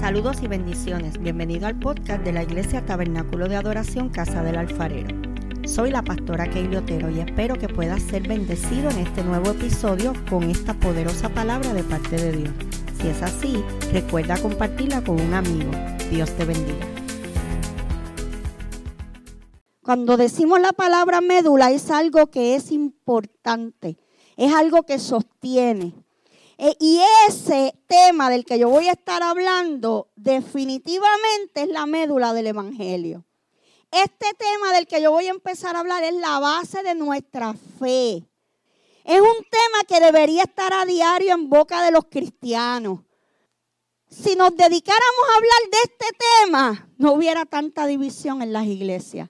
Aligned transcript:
Saludos 0.00 0.42
y 0.42 0.46
bendiciones. 0.46 1.18
Bienvenido 1.18 1.66
al 1.66 1.78
podcast 1.78 2.22
de 2.22 2.32
la 2.32 2.42
Iglesia 2.42 2.84
Tabernáculo 2.84 3.48
de 3.48 3.56
Adoración 3.56 4.10
Casa 4.10 4.42
del 4.42 4.56
Alfarero. 4.56 5.08
Soy 5.66 5.90
la 5.90 6.02
pastora 6.02 6.48
Keili 6.48 6.76
Otero 6.76 7.10
y 7.10 7.20
espero 7.20 7.56
que 7.56 7.68
puedas 7.68 8.02
ser 8.02 8.28
bendecido 8.28 8.90
en 8.90 8.98
este 8.98 9.24
nuevo 9.24 9.50
episodio 9.50 10.12
con 10.28 10.44
esta 10.44 10.74
poderosa 10.74 11.30
palabra 11.30 11.72
de 11.72 11.82
parte 11.82 12.16
de 12.16 12.32
Dios. 12.32 12.54
Si 13.00 13.08
es 13.08 13.22
así, 13.22 13.64
recuerda 13.92 14.36
compartirla 14.36 15.02
con 15.02 15.18
un 15.18 15.32
amigo. 15.32 15.70
Dios 16.10 16.30
te 16.36 16.44
bendiga. 16.44 16.86
Cuando 19.82 20.16
decimos 20.16 20.60
la 20.60 20.72
palabra 20.72 21.20
médula 21.20 21.70
es 21.70 21.90
algo 21.90 22.26
que 22.26 22.54
es 22.54 22.70
importante, 22.70 23.96
es 24.36 24.52
algo 24.52 24.82
que 24.82 24.98
sostiene. 24.98 26.05
Eh, 26.58 26.74
y 26.80 27.00
ese 27.28 27.74
tema 27.86 28.30
del 28.30 28.44
que 28.44 28.58
yo 28.58 28.68
voy 28.70 28.88
a 28.88 28.92
estar 28.92 29.22
hablando 29.22 30.10
definitivamente 30.16 31.62
es 31.62 31.68
la 31.68 31.86
médula 31.86 32.32
del 32.32 32.46
Evangelio. 32.46 33.24
Este 33.90 34.26
tema 34.34 34.72
del 34.72 34.86
que 34.86 35.02
yo 35.02 35.10
voy 35.10 35.26
a 35.26 35.30
empezar 35.30 35.76
a 35.76 35.80
hablar 35.80 36.02
es 36.02 36.14
la 36.14 36.38
base 36.40 36.82
de 36.82 36.94
nuestra 36.94 37.54
fe. 37.78 38.26
Es 39.04 39.20
un 39.20 39.44
tema 39.50 39.84
que 39.86 40.00
debería 40.00 40.42
estar 40.42 40.72
a 40.72 40.84
diario 40.84 41.34
en 41.34 41.48
boca 41.48 41.82
de 41.82 41.92
los 41.92 42.06
cristianos. 42.06 43.00
Si 44.08 44.34
nos 44.34 44.56
dedicáramos 44.56 45.24
a 45.30 45.36
hablar 45.36 45.70
de 45.70 45.78
este 45.84 46.06
tema, 46.40 46.88
no 46.96 47.12
hubiera 47.12 47.44
tanta 47.44 47.86
división 47.86 48.42
en 48.42 48.52
las 48.52 48.66
iglesias. 48.66 49.28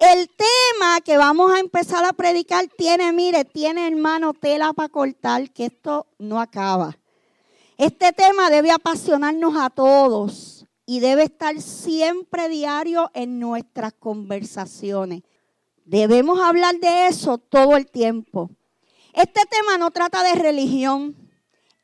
El 0.00 0.30
tema 0.30 1.02
que 1.02 1.18
vamos 1.18 1.52
a 1.52 1.58
empezar 1.58 2.06
a 2.06 2.14
predicar 2.14 2.66
tiene, 2.68 3.12
mire, 3.12 3.44
tiene 3.44 3.86
hermano 3.86 4.32
tela 4.32 4.72
para 4.72 4.88
cortar, 4.88 5.50
que 5.50 5.66
esto 5.66 6.06
no 6.18 6.40
acaba. 6.40 6.96
Este 7.76 8.10
tema 8.14 8.48
debe 8.48 8.70
apasionarnos 8.70 9.54
a 9.58 9.68
todos 9.68 10.64
y 10.86 11.00
debe 11.00 11.24
estar 11.24 11.60
siempre 11.60 12.48
diario 12.48 13.10
en 13.12 13.38
nuestras 13.38 13.92
conversaciones. 13.92 15.20
Debemos 15.84 16.40
hablar 16.40 16.76
de 16.80 17.08
eso 17.08 17.36
todo 17.36 17.76
el 17.76 17.90
tiempo. 17.90 18.48
Este 19.12 19.42
tema 19.50 19.76
no 19.76 19.90
trata 19.90 20.22
de 20.22 20.34
religión. 20.34 21.14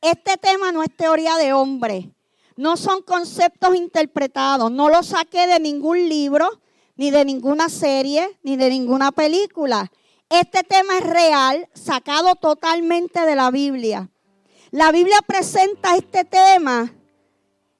Este 0.00 0.38
tema 0.38 0.72
no 0.72 0.82
es 0.82 0.96
teoría 0.96 1.36
de 1.36 1.52
hombre. 1.52 2.10
No 2.56 2.78
son 2.78 3.02
conceptos 3.02 3.76
interpretados. 3.76 4.72
No 4.72 4.88
lo 4.88 5.02
saqué 5.02 5.46
de 5.46 5.60
ningún 5.60 6.08
libro 6.08 6.48
ni 6.96 7.10
de 7.10 7.24
ninguna 7.24 7.68
serie, 7.68 8.38
ni 8.42 8.56
de 8.56 8.68
ninguna 8.70 9.12
película. 9.12 9.90
Este 10.28 10.62
tema 10.64 10.98
es 10.98 11.04
real, 11.04 11.68
sacado 11.74 12.34
totalmente 12.34 13.20
de 13.20 13.36
la 13.36 13.50
Biblia. 13.50 14.10
La 14.70 14.90
Biblia 14.90 15.18
presenta 15.26 15.96
este 15.96 16.24
tema. 16.24 16.92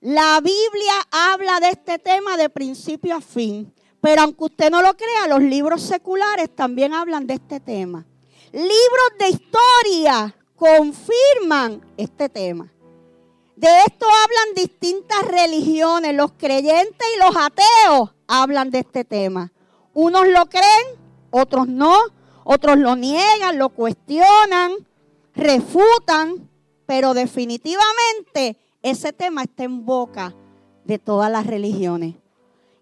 La 0.00 0.41
Biblia 0.41 0.95
habla 1.11 1.58
de 1.61 1.70
este 1.70 1.98
tema 1.98 2.36
de 2.36 2.48
principio 2.48 3.17
a 3.17 3.20
fin. 3.20 3.73
Pero 4.00 4.23
aunque 4.23 4.45
usted 4.45 4.70
no 4.70 4.83
lo 4.83 4.95
crea, 4.97 5.27
los 5.27 5.42
libros 5.42 5.83
seculares 5.83 6.55
también 6.55 6.95
hablan 6.95 7.27
de 7.27 7.34
este 7.34 7.58
tema. 7.58 8.06
Libros 8.53 9.11
de 9.19 9.28
historia 9.30 10.36
confirman 10.55 11.84
este 11.97 12.28
tema. 12.28 12.73
De 13.56 13.68
esto 13.86 14.06
hablan 14.06 14.54
distintas 14.54 15.22
religiones, 15.22 16.14
los 16.14 16.32
creyentes 16.32 17.06
y 17.14 17.18
los 17.18 17.34
ateos 17.36 18.10
hablan 18.26 18.70
de 18.70 18.80
este 18.80 19.02
tema. 19.04 19.50
Unos 19.94 20.28
lo 20.28 20.44
creen, 20.44 20.98
otros 21.30 21.66
no, 21.66 21.96
otros 22.44 22.77
lo 22.77 22.96
niegan, 22.96 23.58
lo 23.58 23.70
cuestionan, 23.70 24.72
refutan, 25.34 26.50
pero 26.84 27.14
definitivamente 27.14 28.58
ese 28.82 29.14
tema 29.14 29.44
está 29.44 29.64
en 29.64 29.86
boca 29.86 30.34
de 30.84 30.98
todas 30.98 31.30
las 31.30 31.46
religiones. 31.46 32.14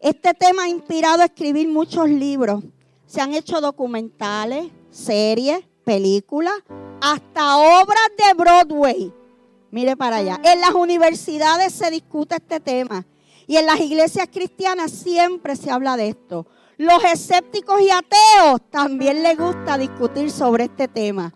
Este 0.00 0.34
tema 0.34 0.64
ha 0.64 0.69
inspirado 0.69 1.22
a 1.22 1.27
escribir 1.27 1.69
muchos 1.69 2.08
libros. 2.11 2.64
Se 3.06 3.20
han 3.20 3.33
hecho 3.33 3.61
documentales, 3.61 4.73
series, 4.90 5.64
películas, 5.84 6.55
hasta 7.01 7.58
obras 7.58 8.11
de 8.18 8.34
Broadway. 8.34 9.23
Mire 9.74 9.96
para 9.96 10.18
allá. 10.18 10.39
En 10.45 10.61
las 10.61 10.70
universidades 10.70 11.74
se 11.74 11.90
discute 11.90 12.36
este 12.36 12.61
tema. 12.61 13.05
Y 13.48 13.57
en 13.57 13.67
las 13.67 13.80
iglesias 13.80 14.29
cristianas 14.33 14.92
siempre 14.92 15.57
se 15.57 15.68
habla 15.68 15.96
de 15.96 16.11
esto. 16.11 16.46
Los 16.77 17.02
escépticos 17.02 17.80
y 17.80 17.90
ateos 17.90 18.61
también 18.70 19.24
les 19.24 19.36
gusta 19.36 19.77
discutir 19.77 20.30
sobre 20.30 20.67
este 20.67 20.86
tema. 20.86 21.34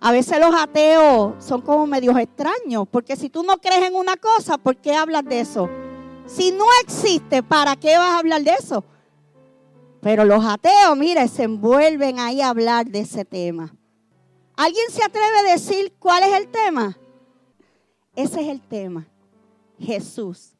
A 0.00 0.12
veces 0.12 0.38
los 0.38 0.54
ateos 0.54 1.42
son 1.42 1.62
como 1.62 1.86
medios 1.86 2.18
extraños, 2.18 2.86
porque 2.90 3.16
si 3.16 3.30
tú 3.30 3.42
no 3.42 3.56
crees 3.56 3.86
en 3.86 3.94
una 3.94 4.18
cosa, 4.18 4.58
¿por 4.58 4.76
qué 4.76 4.94
hablas 4.94 5.24
de 5.24 5.40
eso? 5.40 5.70
Si 6.26 6.52
no 6.52 6.66
existe, 6.82 7.42
¿para 7.42 7.74
qué 7.74 7.96
vas 7.96 8.10
a 8.10 8.18
hablar 8.18 8.42
de 8.42 8.50
eso? 8.50 8.84
Pero 10.02 10.26
los 10.26 10.44
ateos, 10.44 10.94
mire, 10.94 11.26
se 11.26 11.44
envuelven 11.44 12.20
ahí 12.20 12.42
a 12.42 12.50
hablar 12.50 12.84
de 12.84 13.00
ese 13.00 13.24
tema. 13.24 13.74
¿Alguien 14.56 14.90
se 14.90 15.02
atreve 15.02 15.38
a 15.38 15.52
decir 15.52 15.94
cuál 15.98 16.22
es 16.24 16.34
el 16.34 16.48
tema? 16.48 16.94
Ese 18.18 18.40
es 18.40 18.48
el 18.48 18.60
tema. 18.60 19.06
Jesús 19.78 20.58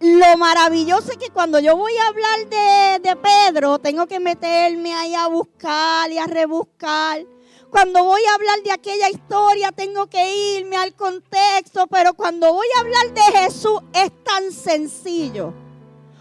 lo 0.00 0.36
maravilloso 0.36 1.10
es 1.12 1.16
que 1.16 1.30
cuando 1.30 1.58
yo 1.58 1.76
voy 1.76 1.96
a 1.96 2.08
hablar 2.08 3.00
de, 3.00 3.16
Pedro, 3.16 3.78
tengo 3.78 4.06
que 4.06 4.20
meterme 4.20 4.94
ahí 4.94 5.14
a 5.14 5.26
buscar 5.26 6.10
y 6.10 6.18
a 6.18 6.26
rebuscar. 6.26 7.24
Cuando 7.70 8.04
voy 8.04 8.20
a 8.24 8.34
hablar 8.34 8.62
de 8.62 8.72
aquella 8.72 9.08
historia, 9.08 9.72
tengo 9.72 10.06
que 10.06 10.58
irme 10.58 10.76
al 10.76 10.94
contexto, 10.94 11.86
pero 11.86 12.14
cuando 12.14 12.52
voy 12.52 12.66
a 12.76 12.80
hablar 12.80 13.14
de 13.14 13.38
Jesús 13.38 13.80
es 13.92 14.12
tan 14.22 14.52
sencillo. 14.52 15.52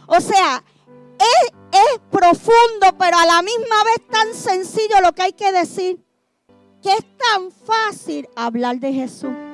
O 0.08 0.22
sea, 0.22 0.64
es, 1.20 1.52
es 1.72 2.00
profundo, 2.10 2.98
pero 2.98 3.18
a 3.18 3.26
la 3.26 3.42
misma 3.42 3.84
vez 3.84 4.08
tan 4.10 4.34
sencillo 4.34 5.02
lo 5.02 5.14
que 5.14 5.22
hay 5.22 5.34
que 5.34 5.52
decir, 5.52 6.04
que 6.82 6.94
es 6.94 7.06
tan 7.18 7.52
fácil 7.52 8.28
hablar 8.36 8.80
de 8.80 8.94
Jesús. 8.94 9.45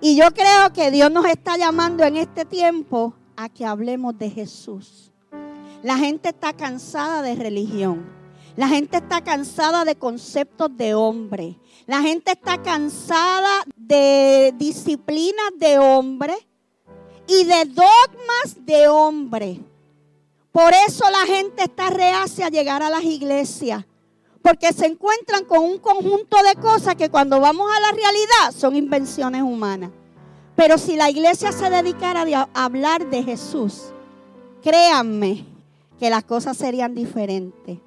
Y 0.00 0.16
yo 0.16 0.30
creo 0.32 0.72
que 0.72 0.92
Dios 0.92 1.10
nos 1.10 1.26
está 1.26 1.56
llamando 1.56 2.04
en 2.04 2.16
este 2.16 2.44
tiempo 2.44 3.14
a 3.36 3.48
que 3.48 3.66
hablemos 3.66 4.16
de 4.16 4.30
Jesús. 4.30 5.12
La 5.82 5.96
gente 5.96 6.28
está 6.28 6.52
cansada 6.52 7.22
de 7.22 7.34
religión. 7.34 8.06
La 8.56 8.68
gente 8.68 8.98
está 8.98 9.22
cansada 9.22 9.84
de 9.84 9.96
conceptos 9.96 10.76
de 10.76 10.94
hombre. 10.94 11.58
La 11.86 12.00
gente 12.00 12.32
está 12.32 12.62
cansada 12.62 13.64
de 13.76 14.54
disciplinas 14.56 15.50
de 15.56 15.78
hombre 15.78 16.34
y 17.26 17.44
de 17.44 17.64
dogmas 17.64 18.56
de 18.64 18.88
hombre. 18.88 19.60
Por 20.52 20.72
eso 20.86 21.04
la 21.10 21.26
gente 21.26 21.64
está 21.64 21.90
reacia 21.90 22.46
a 22.46 22.50
llegar 22.50 22.82
a 22.82 22.90
las 22.90 23.04
iglesias 23.04 23.84
porque 24.42 24.72
se 24.72 24.86
encuentran 24.86 25.44
con 25.44 25.64
un 25.64 25.78
conjunto 25.78 26.36
de 26.42 26.60
cosas 26.60 26.94
que 26.96 27.10
cuando 27.10 27.40
vamos 27.40 27.70
a 27.70 27.80
la 27.80 27.92
realidad 27.92 28.52
son 28.56 28.76
invenciones 28.76 29.42
humanas. 29.42 29.90
Pero 30.56 30.78
si 30.78 30.96
la 30.96 31.10
iglesia 31.10 31.52
se 31.52 31.70
dedicara 31.70 32.24
a 32.54 32.64
hablar 32.64 33.08
de 33.08 33.22
Jesús, 33.22 33.92
créanme 34.62 35.44
que 35.98 36.10
las 36.10 36.24
cosas 36.24 36.56
serían 36.56 36.94
diferentes. 36.94 37.78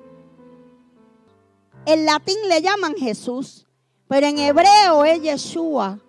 En 1.85 2.06
latín 2.06 2.38
le 2.47 2.61
llaman 2.61 2.95
Jesús, 2.95 3.66
pero 4.07 4.28
en 4.28 4.38
hebreo 4.38 5.03
es 5.03 5.22
Yeshua. 5.22 6.00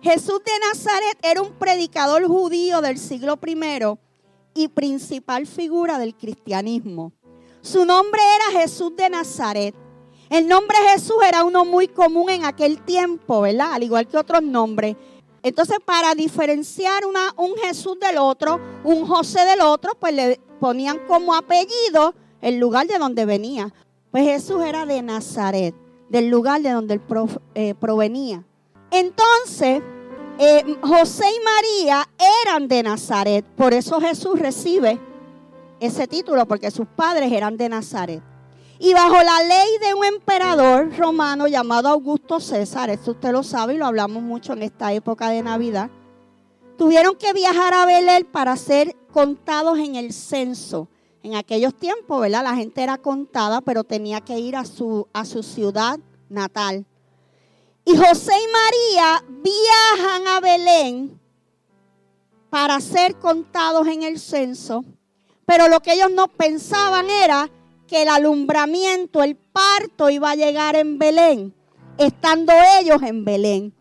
Jesús 0.00 0.40
de 0.44 0.52
Nazaret 0.68 1.18
era 1.22 1.42
un 1.42 1.52
predicador 1.52 2.24
judío 2.26 2.80
del 2.80 2.98
siglo 2.98 3.38
I 3.44 3.98
y 4.54 4.68
principal 4.68 5.46
figura 5.46 5.98
del 5.98 6.14
cristianismo. 6.14 7.12
Su 7.66 7.84
nombre 7.84 8.20
era 8.36 8.60
Jesús 8.60 8.94
de 8.94 9.10
Nazaret. 9.10 9.74
El 10.30 10.46
nombre 10.46 10.76
Jesús 10.92 11.16
era 11.26 11.42
uno 11.42 11.64
muy 11.64 11.88
común 11.88 12.30
en 12.30 12.44
aquel 12.44 12.80
tiempo, 12.82 13.40
¿verdad? 13.40 13.72
Al 13.72 13.82
igual 13.82 14.06
que 14.06 14.16
otros 14.16 14.40
nombres. 14.40 14.94
Entonces, 15.42 15.78
para 15.84 16.14
diferenciar 16.14 17.02
un 17.04 17.56
Jesús 17.56 17.98
del 17.98 18.18
otro, 18.18 18.60
un 18.84 19.04
José 19.04 19.44
del 19.46 19.62
otro, 19.62 19.96
pues 19.98 20.14
le 20.14 20.38
ponían 20.60 21.00
como 21.08 21.34
apellido 21.34 22.14
el 22.40 22.58
lugar 22.58 22.86
de 22.86 22.98
donde 22.98 23.24
venía. 23.24 23.74
Pues 24.12 24.22
Jesús 24.22 24.62
era 24.62 24.86
de 24.86 25.02
Nazaret, 25.02 25.74
del 26.08 26.28
lugar 26.28 26.62
de 26.62 26.70
donde 26.70 26.94
él 26.94 27.00
eh, 27.56 27.74
provenía. 27.74 28.44
Entonces, 28.92 29.82
eh, 30.38 30.76
José 30.82 31.24
y 31.24 31.44
María 31.44 32.08
eran 32.44 32.68
de 32.68 32.84
Nazaret. 32.84 33.44
Por 33.56 33.74
eso 33.74 34.00
Jesús 34.00 34.38
recibe 34.38 35.00
ese 35.80 36.06
título 36.06 36.46
porque 36.46 36.70
sus 36.70 36.86
padres 36.86 37.32
eran 37.32 37.56
de 37.56 37.68
Nazaret. 37.68 38.22
Y 38.78 38.92
bajo 38.92 39.14
la 39.14 39.42
ley 39.42 39.68
de 39.80 39.94
un 39.94 40.04
emperador 40.04 40.94
romano 40.96 41.46
llamado 41.48 41.88
Augusto 41.88 42.40
César, 42.40 42.90
esto 42.90 43.12
usted 43.12 43.32
lo 43.32 43.42
sabe 43.42 43.74
y 43.74 43.78
lo 43.78 43.86
hablamos 43.86 44.22
mucho 44.22 44.52
en 44.52 44.62
esta 44.62 44.92
época 44.92 45.30
de 45.30 45.42
Navidad, 45.42 45.90
tuvieron 46.76 47.16
que 47.16 47.32
viajar 47.32 47.72
a 47.72 47.86
Belén 47.86 48.26
para 48.30 48.56
ser 48.56 48.94
contados 49.12 49.78
en 49.78 49.96
el 49.96 50.12
censo. 50.12 50.88
En 51.22 51.34
aquellos 51.34 51.74
tiempos, 51.74 52.20
¿verdad? 52.20 52.44
La 52.44 52.54
gente 52.54 52.82
era 52.82 52.98
contada, 52.98 53.60
pero 53.60 53.82
tenía 53.82 54.20
que 54.20 54.38
ir 54.38 54.54
a 54.54 54.64
su, 54.64 55.08
a 55.12 55.24
su 55.24 55.42
ciudad 55.42 55.98
natal. 56.28 56.84
Y 57.84 57.96
José 57.96 58.32
y 58.32 58.52
María 58.52 59.24
viajan 59.42 60.28
a 60.28 60.40
Belén 60.40 61.20
para 62.50 62.80
ser 62.80 63.16
contados 63.16 63.86
en 63.88 64.02
el 64.02 64.18
censo, 64.18 64.84
pero 65.46 65.68
lo 65.68 65.80
que 65.80 65.94
ellos 65.94 66.10
no 66.10 66.28
pensaban 66.28 67.08
era 67.08 67.48
que 67.86 68.02
el 68.02 68.08
alumbramiento, 68.08 69.22
el 69.22 69.36
parto 69.36 70.10
iba 70.10 70.32
a 70.32 70.34
llegar 70.34 70.74
en 70.74 70.98
Belén, 70.98 71.54
estando 71.98 72.52
ellos 72.80 73.00
en 73.02 73.24
Belén. 73.24 73.74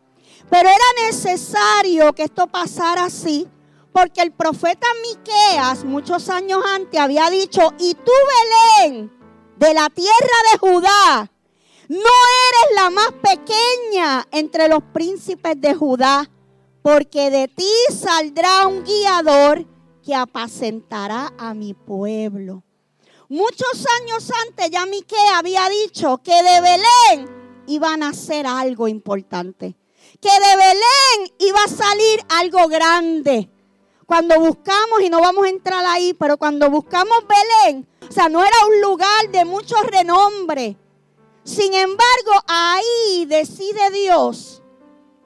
Pero 0.49 0.69
era 0.69 1.07
necesario 1.07 2.13
que 2.13 2.23
esto 2.23 2.45
pasara 2.47 3.05
así, 3.05 3.47
porque 3.91 4.21
el 4.21 4.31
profeta 4.31 4.87
Miqueas 5.01 5.83
muchos 5.83 6.29
años 6.29 6.63
antes 6.75 6.99
había 6.99 7.29
dicho, 7.31 7.73
"Y 7.79 7.95
tú 7.95 8.11
Belén, 8.79 9.11
de 9.57 9.73
la 9.73 9.89
tierra 9.89 10.37
de 10.51 10.57
Judá, 10.59 11.31
no 11.87 11.97
eres 11.97 12.75
la 12.75 12.89
más 12.91 13.11
pequeña 13.23 14.27
entre 14.31 14.67
los 14.67 14.83
príncipes 14.93 15.59
de 15.59 15.73
Judá, 15.73 16.29
porque 16.83 17.31
de 17.31 17.47
ti 17.47 17.71
saldrá 17.91 18.67
un 18.67 18.83
guiador 18.83 19.65
que 20.05 20.15
apacentará 20.15 21.33
a 21.37 21.53
mi 21.53 21.73
pueblo." 21.73 22.63
Muchos 23.27 23.85
años 24.01 24.31
antes 24.47 24.69
ya 24.69 24.85
Miqueas 24.85 25.33
había 25.33 25.67
dicho 25.67 26.19
que 26.19 26.43
de 26.43 26.61
Belén 26.61 27.63
iba 27.67 27.93
a 27.93 27.97
nacer 27.97 28.45
algo 28.45 28.87
importante 28.87 29.75
que 30.21 30.29
de 30.29 30.55
Belén 30.55 31.35
iba 31.39 31.63
a 31.63 31.67
salir 31.67 32.19
algo 32.29 32.67
grande. 32.67 33.49
Cuando 34.05 34.39
buscamos, 34.39 35.01
y 35.01 35.09
no 35.09 35.19
vamos 35.19 35.45
a 35.45 35.49
entrar 35.49 35.83
ahí, 35.85 36.13
pero 36.13 36.37
cuando 36.37 36.69
buscamos 36.69 37.17
Belén, 37.27 37.87
o 38.07 38.11
sea, 38.11 38.29
no 38.29 38.43
era 38.43 38.55
un 38.67 38.81
lugar 38.81 39.29
de 39.31 39.45
mucho 39.45 39.75
renombre. 39.83 40.77
Sin 41.43 41.73
embargo, 41.73 42.31
ahí 42.47 43.25
decide 43.25 43.89
Dios 43.91 44.61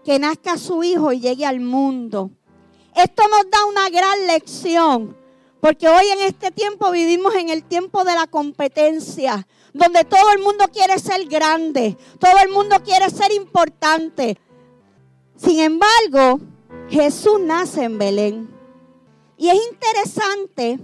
que 0.03 0.19
nazca 0.19 0.57
su 0.57 0.83
hijo 0.83 1.11
y 1.11 1.19
llegue 1.19 1.45
al 1.45 1.59
mundo. 1.59 2.31
Esto 3.03 3.23
nos 3.29 3.49
da 3.49 3.65
una 3.65 3.89
gran 3.89 4.27
lección, 4.27 5.15
porque 5.61 5.87
hoy 5.87 6.05
en 6.07 6.19
este 6.23 6.51
tiempo 6.51 6.91
vivimos 6.91 7.33
en 7.35 7.49
el 7.49 7.63
tiempo 7.63 8.03
de 8.03 8.13
la 8.13 8.27
competencia, 8.27 9.47
donde 9.73 10.03
todo 10.03 10.33
el 10.33 10.39
mundo 10.39 10.65
quiere 10.73 10.99
ser 10.99 11.25
grande, 11.27 11.97
todo 12.19 12.37
el 12.43 12.49
mundo 12.49 12.75
quiere 12.83 13.09
ser 13.09 13.31
importante. 13.31 14.37
Sin 15.37 15.59
embargo, 15.59 16.41
Jesús 16.89 17.39
nace 17.39 17.83
en 17.83 17.97
Belén. 17.97 18.53
Y 19.37 19.47
es 19.47 19.57
interesante 19.71 20.77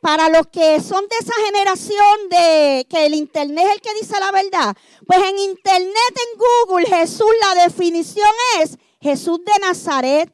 para 0.00 0.30
los 0.30 0.46
que 0.46 0.80
son 0.80 1.06
de 1.06 1.16
esa 1.20 1.34
generación 1.44 2.28
de 2.30 2.86
que 2.88 3.04
el 3.04 3.14
internet 3.14 3.66
es 3.66 3.72
el 3.74 3.80
que 3.82 3.94
dice 4.00 4.18
la 4.18 4.32
verdad. 4.32 4.74
Pues 5.06 5.18
en 5.28 5.38
internet, 5.38 6.14
en 6.16 6.38
Google, 6.38 6.86
Jesús, 6.86 7.28
la 7.42 7.64
definición 7.64 8.30
es 8.62 8.78
Jesús 9.02 9.40
de 9.44 9.52
Nazaret, 9.60 10.32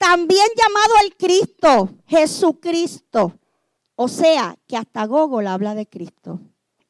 también 0.00 0.46
llamado 0.56 0.94
el 1.04 1.14
Cristo, 1.14 1.90
Jesucristo. 2.06 3.34
O 3.96 4.08
sea, 4.08 4.56
que 4.66 4.78
hasta 4.78 5.04
Google 5.04 5.46
habla 5.46 5.74
de 5.74 5.86
Cristo 5.86 6.40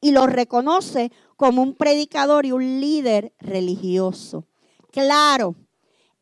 y 0.00 0.12
lo 0.12 0.28
reconoce 0.28 1.10
como 1.36 1.60
un 1.60 1.74
predicador 1.74 2.46
y 2.46 2.52
un 2.52 2.80
líder 2.80 3.34
religioso. 3.40 4.46
Claro, 4.92 5.56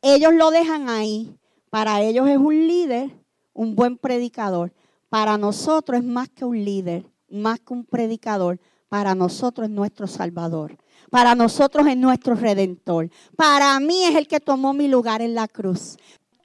ellos 0.00 0.32
lo 0.32 0.50
dejan 0.50 0.88
ahí. 0.88 1.36
Para 1.68 2.00
ellos 2.00 2.26
es 2.26 2.38
un 2.38 2.66
líder, 2.66 3.10
un 3.52 3.76
buen 3.76 3.98
predicador. 3.98 4.72
Para 5.10 5.36
nosotros 5.36 6.00
es 6.00 6.06
más 6.06 6.30
que 6.30 6.46
un 6.46 6.64
líder, 6.64 7.04
más 7.28 7.60
que 7.60 7.74
un 7.74 7.84
predicador. 7.84 8.58
Para 8.88 9.14
nosotros 9.14 9.68
es 9.68 9.74
nuestro 9.74 10.06
Salvador. 10.06 10.78
Para 11.10 11.34
nosotros 11.34 11.86
es 11.86 11.96
nuestro 11.96 12.34
Redentor. 12.34 13.10
Para 13.36 13.78
mí 13.80 14.04
es 14.04 14.14
el 14.14 14.26
que 14.26 14.40
tomó 14.40 14.72
mi 14.72 14.88
lugar 14.88 15.20
en 15.20 15.34
la 15.34 15.48
cruz. 15.48 15.98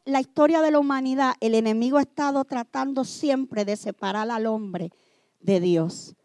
La 0.05 0.19
historia 0.19 0.61
de 0.61 0.71
la 0.71 0.79
humanidad, 0.79 1.35
el 1.39 1.55
enemigo 1.55 1.97
ha 1.97 2.01
estado 2.01 2.43
tratando 2.45 3.05
siempre 3.05 3.65
de 3.65 3.77
separar 3.77 4.29
al 4.29 4.45
hombre 4.47 4.91
de 5.39 5.59
Dios 5.59 6.15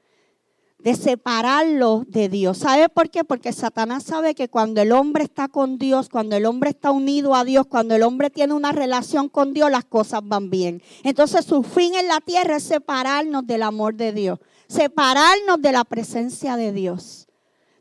de 0.78 0.94
separarlo 0.94 2.04
de 2.06 2.28
Dios. 2.28 2.58
¿Sabe 2.58 2.88
por 2.88 3.10
qué? 3.10 3.24
Porque 3.24 3.52
Satanás 3.52 4.04
sabe 4.04 4.34
que 4.34 4.48
cuando 4.48 4.80
el 4.80 4.92
hombre 4.92 5.24
está 5.24 5.48
con 5.48 5.76
Dios, 5.76 6.08
cuando 6.08 6.36
el 6.36 6.46
hombre 6.46 6.70
está 6.70 6.92
unido 6.92 7.34
a 7.34 7.44
Dios, 7.44 7.66
cuando 7.66 7.96
el 7.96 8.02
hombre 8.02 8.30
tiene 8.30 8.54
una 8.54 8.70
relación 8.72 9.28
con 9.28 9.52
Dios, 9.52 9.70
las 9.70 9.84
cosas 9.84 10.20
van 10.24 10.50
bien. 10.50 10.82
Entonces 11.02 11.44
su 11.44 11.62
fin 11.64 11.94
en 11.94 12.06
la 12.06 12.20
tierra 12.20 12.56
es 12.56 12.62
separarnos 12.62 13.46
del 13.46 13.64
amor 13.64 13.94
de 13.94 14.12
Dios, 14.12 14.38
separarnos 14.68 15.60
de 15.60 15.72
la 15.72 15.84
presencia 15.84 16.56
de 16.56 16.72
Dios. 16.72 17.26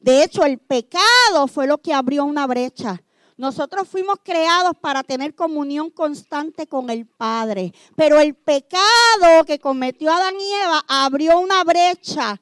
De 0.02 0.24
hecho, 0.24 0.46
el 0.46 0.58
pecado 0.58 1.48
fue 1.48 1.68
lo 1.68 1.80
que 1.80 1.94
abrió 1.94 2.24
una 2.24 2.48
brecha. 2.48 3.04
Nosotros 3.38 3.88
fuimos 3.88 4.18
creados 4.24 4.74
para 4.81 5.04
tener 5.04 5.36
comunión 5.36 5.92
constante 5.92 6.66
con 6.66 6.89
el 6.89 7.06
Padre, 7.06 7.72
pero 7.95 8.19
el 8.19 8.34
pecado 8.34 9.45
que 9.45 9.60
cometió 9.60 10.12
Adán 10.12 10.34
y 10.39 10.54
Eva 10.54 10.84
abrió 10.88 11.39
una 11.39 11.63
brecha 11.63 12.42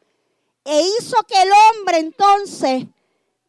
e 0.63 0.81
hizo 0.81 1.17
que 1.27 1.41
el 1.41 1.49
hombre 1.51 1.99
entonces 1.99 2.85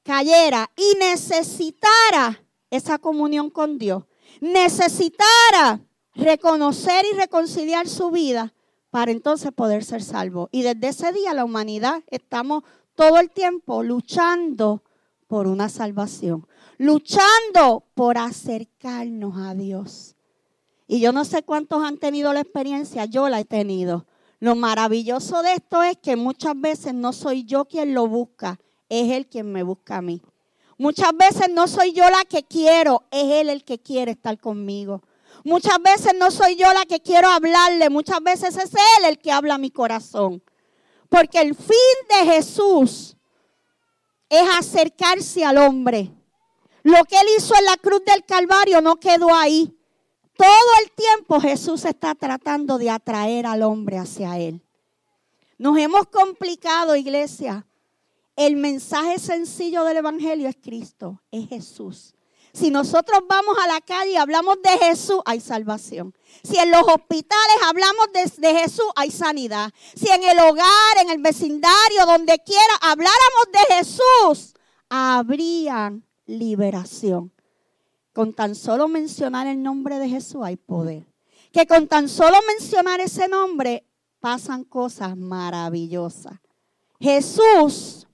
cayera 0.02 0.70
y 0.76 0.98
necesitara 0.98 2.42
esa 2.70 2.98
comunión 2.98 3.50
con 3.50 3.78
Dios, 3.78 4.04
necesitara 4.40 5.80
reconocer 6.14 7.04
y 7.12 7.16
reconciliar 7.16 7.88
su 7.88 8.10
vida 8.10 8.52
para 8.90 9.12
entonces 9.12 9.52
poder 9.52 9.84
ser 9.84 10.02
salvo. 10.02 10.48
Y 10.50 10.62
desde 10.62 10.88
ese 10.88 11.12
día 11.12 11.34
la 11.34 11.44
humanidad 11.44 12.02
estamos 12.08 12.64
todo 12.94 13.18
el 13.18 13.30
tiempo 13.30 13.82
luchando 13.82 14.82
por 15.28 15.46
una 15.46 15.68
salvación, 15.68 16.46
luchando 16.78 17.84
por 17.94 18.18
acercarnos 18.18 19.36
a 19.38 19.54
Dios. 19.54 20.16
Y 20.86 21.00
yo 21.00 21.12
no 21.12 21.24
sé 21.24 21.42
cuántos 21.42 21.82
han 21.82 21.98
tenido 21.98 22.32
la 22.32 22.40
experiencia, 22.40 23.04
yo 23.06 23.28
la 23.28 23.40
he 23.40 23.44
tenido 23.44 24.06
lo 24.38 24.54
maravilloso 24.54 25.42
de 25.42 25.54
esto 25.54 25.82
es 25.82 25.96
que 25.96 26.16
muchas 26.16 26.60
veces 26.60 26.92
no 26.92 27.12
soy 27.12 27.44
yo 27.44 27.64
quien 27.64 27.94
lo 27.94 28.06
busca, 28.06 28.60
es 28.88 29.10
Él 29.10 29.26
quien 29.26 29.50
me 29.50 29.62
busca 29.62 29.96
a 29.96 30.02
mí. 30.02 30.20
Muchas 30.78 31.16
veces 31.16 31.48
no 31.50 31.66
soy 31.66 31.92
yo 31.92 32.08
la 32.10 32.24
que 32.26 32.42
quiero, 32.42 33.04
es 33.10 33.24
Él 33.24 33.48
el 33.48 33.64
que 33.64 33.78
quiere 33.78 34.12
estar 34.12 34.38
conmigo. 34.38 35.02
Muchas 35.42 35.78
veces 35.82 36.12
no 36.18 36.30
soy 36.30 36.56
yo 36.56 36.70
la 36.72 36.84
que 36.84 37.00
quiero 37.00 37.28
hablarle, 37.28 37.88
muchas 37.88 38.22
veces 38.22 38.56
es 38.56 38.72
Él 38.74 39.06
el 39.08 39.18
que 39.18 39.32
habla 39.32 39.54
a 39.54 39.58
mi 39.58 39.70
corazón. 39.70 40.42
Porque 41.08 41.40
el 41.40 41.54
fin 41.54 41.76
de 42.10 42.32
Jesús 42.32 43.16
es 44.28 44.48
acercarse 44.58 45.44
al 45.44 45.56
hombre. 45.58 46.10
Lo 46.86 47.04
que 47.04 47.18
Él 47.18 47.26
hizo 47.36 47.52
en 47.58 47.64
la 47.64 47.76
cruz 47.78 48.00
del 48.04 48.24
Calvario 48.24 48.80
no 48.80 48.94
quedó 48.94 49.34
ahí. 49.34 49.76
Todo 50.36 50.70
el 50.84 50.92
tiempo 50.92 51.40
Jesús 51.40 51.84
está 51.84 52.14
tratando 52.14 52.78
de 52.78 52.90
atraer 52.90 53.44
al 53.44 53.64
hombre 53.64 53.98
hacia 53.98 54.38
Él. 54.38 54.64
Nos 55.58 55.76
hemos 55.78 56.06
complicado, 56.06 56.94
iglesia. 56.94 57.66
El 58.36 58.54
mensaje 58.54 59.18
sencillo 59.18 59.82
del 59.82 59.96
Evangelio 59.96 60.48
es 60.48 60.54
Cristo, 60.62 61.20
es 61.32 61.48
Jesús. 61.48 62.14
Si 62.52 62.70
nosotros 62.70 63.18
vamos 63.28 63.56
a 63.64 63.66
la 63.66 63.80
calle 63.80 64.12
y 64.12 64.16
hablamos 64.16 64.62
de 64.62 64.78
Jesús, 64.86 65.18
hay 65.24 65.40
salvación. 65.40 66.14
Si 66.44 66.56
en 66.56 66.70
los 66.70 66.82
hospitales 66.82 67.56
hablamos 67.64 68.06
de, 68.12 68.54
Jesús, 68.60 68.86
hay 68.94 69.10
sanidad. 69.10 69.72
Si 69.96 70.08
en 70.08 70.22
el 70.22 70.38
hogar, 70.38 70.98
en 71.00 71.10
el 71.10 71.18
vecindario, 71.18 72.06
donde 72.06 72.38
quiera, 72.44 72.74
habláramos 72.80 73.48
de 73.50 73.74
Jesús, 73.74 74.54
habría 74.88 75.92
liberación 76.26 77.32
con 78.16 78.32
tan 78.32 78.54
solo 78.54 78.88
mencionar 78.88 79.46
el 79.46 79.62
nombre 79.62 79.98
de 79.98 80.08
Jesús 80.08 80.40
hay 80.42 80.56
poder. 80.56 81.06
Que 81.52 81.66
con 81.66 81.86
tan 81.86 82.08
solo 82.08 82.38
mencionar 82.48 82.98
ese 83.00 83.28
nombre 83.28 83.84
pasan 84.20 84.64
cosas 84.64 85.16
maravillosas. 85.18 86.38
Jesús 86.98 88.06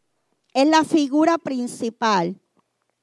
es 0.52 0.66
la 0.66 0.82
figura 0.82 1.38
principal 1.38 2.36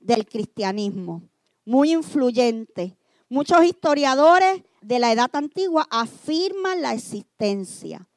del 0.02 0.28
cristianismo, 0.28 1.24
muy 1.64 1.94
influyente. 1.94 2.98
Muchos 3.30 3.64
historiadores 3.64 4.64
de 4.82 5.00
la 5.00 5.14
edad 5.14 5.30
antigua 5.34 5.88
afirman 5.90 6.82
la 6.82 6.94
existencia. 6.94 8.10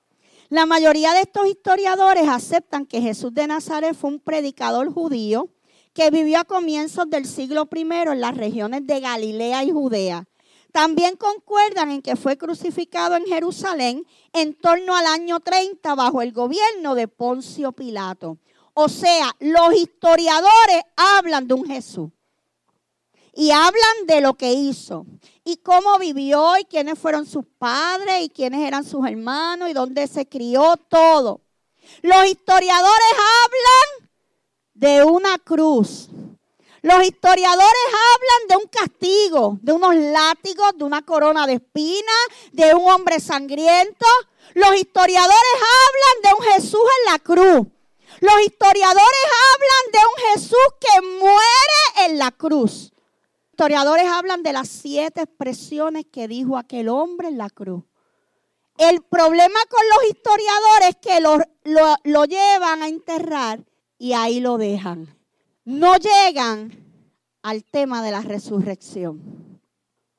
La 0.48 0.66
mayoría 0.66 1.12
de 1.14 1.20
estos 1.20 1.46
historiadores 1.46 2.28
aceptan 2.28 2.84
que 2.84 3.00
Jesús 3.00 3.32
de 3.32 3.46
Nazaret 3.46 3.94
fue 3.94 4.10
un 4.10 4.18
predicador 4.18 4.92
judío 4.92 5.48
que 5.92 6.10
vivió 6.10 6.40
a 6.40 6.44
comienzos 6.44 7.08
del 7.08 7.26
siglo 7.26 7.68
I 7.74 7.80
en 7.80 8.20
las 8.20 8.36
regiones 8.36 8.86
de 8.86 9.00
Galilea 9.00 9.64
y 9.64 9.70
Judea. 9.70 10.24
También 10.72 11.16
concuerdan 11.16 11.90
en 11.90 12.00
que 12.00 12.16
fue 12.16 12.38
crucificado 12.38 13.14
en 13.14 13.26
Jerusalén 13.26 14.06
en 14.32 14.54
torno 14.54 14.96
al 14.96 15.06
año 15.06 15.40
30 15.40 15.94
bajo 15.94 16.22
el 16.22 16.32
gobierno 16.32 16.94
de 16.94 17.08
Poncio 17.08 17.72
Pilato. 17.72 18.38
O 18.72 18.88
sea, 18.88 19.36
los 19.38 19.74
historiadores 19.74 20.82
hablan 20.96 21.46
de 21.46 21.54
un 21.54 21.66
Jesús 21.66 22.10
y 23.34 23.50
hablan 23.50 24.06
de 24.06 24.22
lo 24.22 24.34
que 24.34 24.52
hizo 24.54 25.04
y 25.44 25.58
cómo 25.58 25.98
vivió 25.98 26.56
y 26.58 26.64
quiénes 26.64 26.98
fueron 26.98 27.26
sus 27.26 27.44
padres 27.58 28.22
y 28.22 28.28
quiénes 28.30 28.66
eran 28.66 28.84
sus 28.84 29.06
hermanos 29.06 29.68
y 29.68 29.74
dónde 29.74 30.06
se 30.06 30.26
crió 30.26 30.78
todo. 30.88 31.42
Los 32.00 32.26
historiadores 32.26 33.12
hablan 33.12 34.01
de 34.82 35.04
una 35.04 35.38
cruz. 35.38 36.08
Los 36.82 37.04
historiadores 37.04 37.86
hablan 38.10 38.48
de 38.48 38.56
un 38.56 38.68
castigo 38.68 39.58
de 39.62 39.72
unos 39.72 39.94
látigos, 39.94 40.72
de 40.76 40.82
una 40.82 41.02
corona 41.02 41.46
de 41.46 41.52
espinas, 41.54 42.24
de 42.50 42.74
un 42.74 42.90
hombre 42.90 43.20
sangriento. 43.20 44.06
Los 44.54 44.74
historiadores 44.74 45.54
hablan 45.54 46.22
de 46.24 46.34
un 46.36 46.52
Jesús 46.52 46.80
en 46.98 47.12
la 47.12 47.18
cruz. 47.20 47.68
Los 48.18 48.42
historiadores 48.44 49.24
hablan 49.52 49.92
de 49.92 49.98
un 49.98 50.32
Jesús 50.32 50.68
que 50.80 51.06
muere 51.20 52.10
en 52.10 52.18
la 52.18 52.32
cruz. 52.32 52.92
Los 52.92 53.52
historiadores 53.52 54.06
hablan 54.08 54.42
de 54.42 54.52
las 54.52 54.68
siete 54.68 55.22
expresiones 55.22 56.06
que 56.10 56.26
dijo 56.26 56.58
aquel 56.58 56.88
hombre 56.88 57.28
en 57.28 57.38
la 57.38 57.50
cruz. 57.50 57.84
El 58.78 59.00
problema 59.02 59.60
con 59.70 59.80
los 59.94 60.10
historiadores 60.10 60.88
es 60.88 60.96
que 60.96 61.20
lo, 61.20 61.38
lo 62.02 62.24
llevan 62.24 62.82
a 62.82 62.88
enterrar 62.88 63.60
y 64.02 64.14
ahí 64.14 64.40
lo 64.40 64.58
dejan. 64.58 65.16
No 65.64 65.94
llegan 65.94 66.72
al 67.40 67.62
tema 67.62 68.02
de 68.02 68.10
la 68.10 68.20
resurrección. 68.20 69.60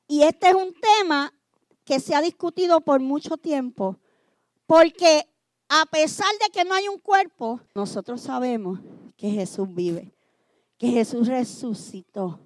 Y 0.08 0.22
este 0.22 0.48
es 0.48 0.54
un 0.54 0.72
tema 0.72 1.34
que 1.84 2.00
se 2.00 2.14
ha 2.14 2.22
discutido 2.22 2.80
por 2.80 3.00
mucho 3.00 3.36
tiempo, 3.36 3.98
porque 4.64 5.28
a 5.68 5.84
pesar 5.84 6.32
de 6.42 6.50
que 6.50 6.64
no 6.64 6.72
hay 6.72 6.88
un 6.88 6.98
cuerpo, 6.98 7.60
nosotros 7.74 8.22
sabemos 8.22 8.80
que 9.18 9.28
Jesús 9.28 9.68
vive, 9.70 10.14
que 10.78 10.88
Jesús 10.88 11.28
resucitó. 11.28 12.40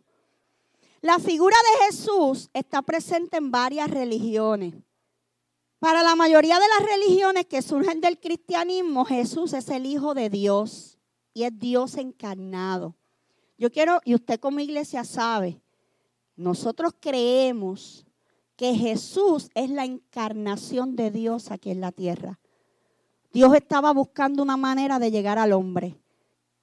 La 1.02 1.20
figura 1.20 1.56
de 1.56 1.86
Jesús 1.86 2.50
está 2.52 2.82
presente 2.82 3.36
en 3.36 3.52
varias 3.52 3.88
religiones. 3.88 4.74
Para 5.78 6.02
la 6.02 6.16
mayoría 6.16 6.58
de 6.58 6.66
las 6.80 6.90
religiones 6.90 7.46
que 7.46 7.62
surgen 7.62 8.00
del 8.00 8.18
cristianismo, 8.18 9.04
Jesús 9.04 9.52
es 9.52 9.68
el 9.68 9.86
Hijo 9.86 10.14
de 10.14 10.30
Dios 10.30 10.97
y 11.38 11.44
es 11.44 11.56
Dios 11.56 11.96
encarnado. 11.96 12.96
Yo 13.58 13.70
quiero, 13.70 14.00
y 14.04 14.16
usted 14.16 14.40
como 14.40 14.58
iglesia 14.58 15.04
sabe, 15.04 15.60
nosotros 16.34 16.94
creemos 16.98 18.04
que 18.56 18.74
Jesús 18.74 19.48
es 19.54 19.70
la 19.70 19.84
encarnación 19.84 20.96
de 20.96 21.12
Dios 21.12 21.52
aquí 21.52 21.70
en 21.70 21.80
la 21.80 21.92
tierra. 21.92 22.40
Dios 23.32 23.54
estaba 23.54 23.92
buscando 23.92 24.42
una 24.42 24.56
manera 24.56 24.98
de 24.98 25.12
llegar 25.12 25.38
al 25.38 25.52
hombre. 25.52 26.00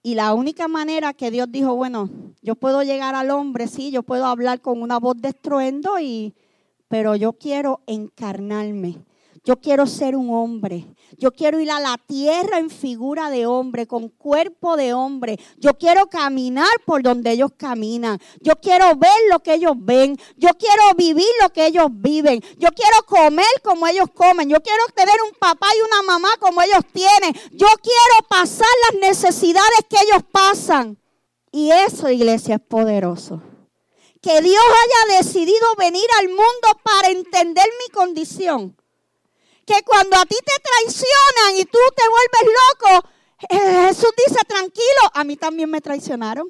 Y 0.04 0.16
la 0.16 0.34
única 0.34 0.68
manera 0.68 1.14
que 1.14 1.32
Dios 1.32 1.50
dijo, 1.50 1.74
bueno, 1.74 2.10
yo 2.42 2.56
puedo 2.56 2.84
llegar 2.84 3.16
al 3.16 3.32
hombre, 3.32 3.68
sí, 3.68 3.92
yo 3.92 4.04
puedo 4.04 4.26
hablar 4.26 4.60
con 4.60 4.82
una 4.82 5.00
voz 5.00 5.16
de 5.22 5.30
estruendo, 5.30 6.00
y, 6.02 6.36
pero 6.90 7.16
yo 7.16 7.32
quiero 7.32 7.80
encarnarme. 7.88 8.98
Yo 9.46 9.56
quiero 9.62 9.88
ser 9.88 10.18
un 10.18 10.32
hombre. 10.32 10.86
Yo 11.18 11.32
quiero 11.32 11.60
ir 11.60 11.72
a 11.72 11.80
la 11.80 11.98
tierra 11.98 12.60
en 12.60 12.70
figura 12.70 13.30
de 13.30 13.46
hombre, 13.46 13.88
con 13.88 14.10
cuerpo 14.10 14.76
de 14.76 14.94
hombre. 14.94 15.40
Yo 15.58 15.74
quiero 15.76 16.08
caminar 16.08 16.68
por 16.86 17.02
donde 17.02 17.32
ellos 17.32 17.52
caminan. 17.58 18.20
Yo 18.42 18.54
quiero 18.62 18.96
ver 18.96 19.18
lo 19.30 19.40
que 19.40 19.54
ellos 19.54 19.74
ven. 19.78 20.18
Yo 20.36 20.50
quiero 20.58 20.84
vivir 20.98 21.28
lo 21.42 21.50
que 21.52 21.68
ellos 21.68 21.88
viven. 21.92 22.42
Yo 22.58 22.70
quiero 22.70 22.98
comer 23.06 23.46
como 23.64 23.88
ellos 23.88 24.08
comen. 24.14 24.50
Yo 24.50 24.62
quiero 24.62 24.84
tener 24.94 25.16
un 25.30 25.38
papá 25.40 25.68
y 25.76 25.82
una 25.82 26.02
mamá 26.04 26.30
como 26.40 26.62
ellos 26.62 26.84
tienen. 26.92 27.34
Yo 27.52 27.68
quiero 27.82 28.28
pasar 28.30 28.68
las 28.92 29.02
necesidades 29.02 29.80
que 29.90 29.98
ellos 30.04 30.24
pasan. 30.32 30.98
Y 31.52 31.72
eso, 31.72 32.10
iglesia, 32.10 32.56
es 32.56 32.62
poderoso. 32.62 33.42
Que 34.22 34.42
Dios 34.42 34.64
haya 34.64 35.18
decidido 35.18 35.66
venir 35.78 36.08
al 36.20 36.30
mundo 36.30 36.68
para 36.84 37.10
entender 37.10 37.66
mi 37.80 37.94
condición 37.94 38.76
que 39.66 39.82
cuando 39.84 40.16
a 40.18 40.26
ti 40.26 40.36
te 40.36 40.62
traicionan 40.62 41.58
y 41.58 41.66
tú 41.66 41.80
te 41.96 42.04
vuelves 42.08 42.56
loco, 42.64 43.10
eh, 43.50 43.88
Jesús 43.88 44.12
dice, 44.26 44.40
tranquilo, 44.48 45.12
a 45.14 45.24
mí 45.24 45.36
también 45.36 45.70
me 45.70 45.82
traicionaron. 45.82 46.48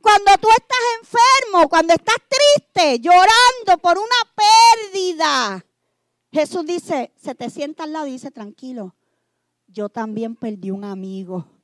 Cuando 0.00 0.32
tú 0.40 0.48
estás 0.50 0.78
enfermo, 1.00 1.68
cuando 1.68 1.94
estás 1.94 2.16
triste, 2.28 3.00
llorando 3.00 3.82
por 3.82 3.98
una 3.98 4.92
pérdida, 4.92 5.64
Jesús 6.30 6.64
dice, 6.64 7.12
se 7.20 7.34
te 7.34 7.50
sienta 7.50 7.84
al 7.84 7.92
lado 7.92 8.06
y 8.06 8.12
dice, 8.12 8.30
tranquilo, 8.30 8.94
yo 9.66 9.88
también 9.88 10.36
perdí 10.36 10.70
un 10.70 10.84
amigo 10.84 11.57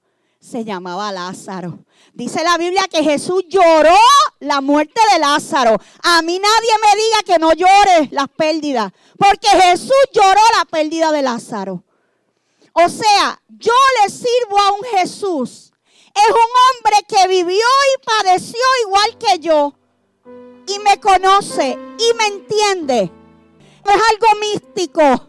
se 0.45 0.65
llamaba 0.65 1.11
Lázaro. 1.11 1.79
Dice 2.13 2.45
la 2.45 2.59
Biblia 2.59 2.83
que 2.91 3.03
Jesús 3.03 3.45
lloró 3.49 3.97
la 4.41 4.61
muerte 4.61 5.01
de 5.13 5.19
Lázaro. 5.19 5.77
A 6.03 6.23
mí 6.23 6.39
nadie 6.39 6.71
me 6.83 7.03
diga 7.03 7.23
que 7.25 7.39
no 7.39 7.53
llore 7.55 8.09
las 8.11 8.29
pérdidas, 8.29 8.93
porque 9.19 9.49
Jesús 9.49 9.93
lloró 10.13 10.41
la 10.59 10.65
pérdida 10.67 11.13
de 11.13 11.23
Lázaro. 11.23 11.83
O 12.75 12.89
sea, 12.89 13.41
yo 13.49 13.73
le 14.03 14.11
sirvo 14.11 14.59
a 14.59 14.73
un 14.73 14.99
Jesús. 14.99 15.73
Es 16.15 16.31
un 16.31 16.37
hombre 16.37 16.97
que 17.09 17.29
vivió 17.29 17.57
y 17.57 18.23
padeció 18.23 18.61
igual 18.87 19.19
que 19.19 19.39
yo. 19.39 19.75
Y 20.67 20.79
me 20.81 21.01
conoce 21.01 21.71
y 21.99 22.15
me 22.17 22.27
entiende. 22.27 23.11
No 23.85 23.93
es 23.93 24.03
algo 24.13 24.41
místico. 24.41 25.29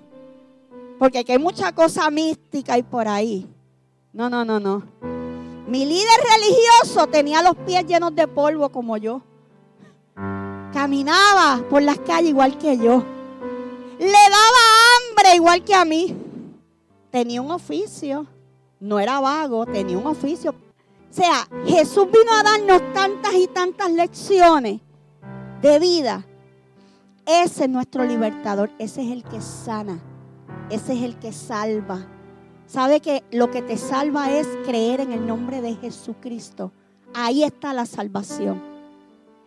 Porque 1.00 1.26
hay 1.28 1.40
mucha 1.40 1.74
cosa 1.74 2.10
mística 2.10 2.78
y 2.78 2.84
por 2.84 3.08
ahí. 3.08 3.55
No, 4.16 4.30
no, 4.30 4.46
no, 4.46 4.62
no. 4.62 4.82
Mi 5.68 5.84
líder 5.84 6.20
religioso 6.38 7.06
tenía 7.08 7.42
los 7.42 7.54
pies 7.58 7.86
llenos 7.86 8.16
de 8.16 8.30
polvo 8.30 8.70
como 8.70 8.96
yo. 8.96 9.22
Caminaba 10.72 11.62
por 11.70 11.82
las 11.82 12.00
calles 12.00 12.30
igual 12.30 12.58
que 12.58 12.78
yo. 12.78 13.04
Le 14.00 14.08
daba 14.08 14.62
hambre 14.96 15.36
igual 15.36 15.66
que 15.66 15.76
a 15.76 15.84
mí. 15.84 16.16
Tenía 17.12 17.42
un 17.42 17.52
oficio. 17.52 18.26
No 18.80 19.02
era 19.02 19.20
vago, 19.20 19.66
tenía 19.66 19.98
un 19.98 20.08
oficio. 20.08 20.52
O 20.52 21.14
sea, 21.14 21.46
Jesús 21.66 22.06
vino 22.06 22.32
a 22.32 22.44
darnos 22.44 22.94
tantas 22.94 23.34
y 23.34 23.48
tantas 23.48 23.92
lecciones 23.92 24.80
de 25.62 25.78
vida. 25.78 26.26
Ese 27.26 27.66
es 27.66 27.70
nuestro 27.70 28.06
libertador. 28.06 28.70
Ese 28.80 29.02
es 29.02 29.12
el 29.12 29.26
que 29.26 29.42
sana. 29.42 30.00
Ese 30.70 30.94
es 30.94 31.04
el 31.04 31.20
que 31.20 31.34
salva. 31.34 32.15
Sabe 32.68 33.00
que 33.00 33.24
lo 33.32 33.52
que 33.52 33.62
te 33.62 33.78
salva 33.78 34.32
es 34.32 34.48
creer 34.66 35.00
en 35.00 35.12
el 35.12 35.28
nombre 35.28 35.62
de 35.62 35.76
Jesucristo. 35.76 36.72
Ahí 37.14 37.44
está 37.44 37.74
la 37.74 37.86
salvación. 37.86 38.62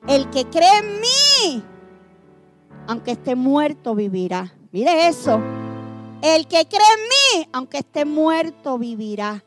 El 0.07 0.31
que 0.31 0.45
cree 0.47 0.79
en 0.79 1.01
mí, 1.01 1.63
aunque 2.87 3.13
esté 3.13 3.35
muerto, 3.35 3.95
vivirá. 3.95 4.55
Mire 4.71 5.09
eso. 5.09 5.41
El 6.23 6.47
que 6.47 6.67
cree 6.67 6.81
en 6.81 7.41
mí, 7.41 7.49
aunque 7.53 7.79
esté 7.79 8.05
muerto, 8.05 8.79
vivirá. 8.79 9.45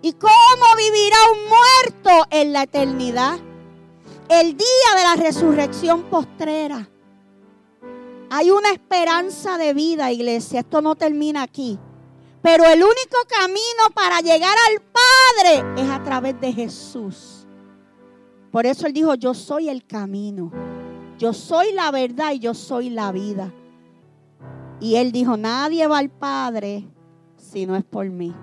¿Y 0.00 0.12
cómo 0.12 0.66
vivirá 0.76 1.16
un 1.32 1.48
muerto 1.48 2.26
en 2.30 2.52
la 2.52 2.62
eternidad? 2.62 3.38
El 4.28 4.56
día 4.56 4.96
de 4.96 5.02
la 5.02 5.16
resurrección 5.16 6.04
postrera. 6.04 6.88
Hay 8.30 8.50
una 8.50 8.70
esperanza 8.70 9.58
de 9.58 9.74
vida, 9.74 10.10
iglesia. 10.12 10.60
Esto 10.60 10.80
no 10.80 10.94
termina 10.94 11.42
aquí. 11.42 11.78
Pero 12.44 12.66
el 12.66 12.82
único 12.82 13.16
camino 13.26 13.88
para 13.94 14.20
llegar 14.20 14.54
al 14.68 14.82
Padre 14.82 15.82
es 15.82 15.88
a 15.88 16.04
través 16.04 16.38
de 16.42 16.52
Jesús. 16.52 17.46
Por 18.52 18.66
eso 18.66 18.86
Él 18.86 18.92
dijo, 18.92 19.14
yo 19.14 19.32
soy 19.32 19.70
el 19.70 19.86
camino, 19.86 20.52
yo 21.16 21.32
soy 21.32 21.72
la 21.72 21.90
verdad 21.90 22.32
y 22.32 22.40
yo 22.40 22.52
soy 22.52 22.90
la 22.90 23.12
vida. 23.12 23.50
Y 24.78 24.96
Él 24.96 25.10
dijo, 25.10 25.38
nadie 25.38 25.86
va 25.86 25.96
al 25.96 26.10
Padre 26.10 26.86
si 27.38 27.64
no 27.64 27.76
es 27.76 27.84
por 27.84 28.10
mí. 28.10 28.34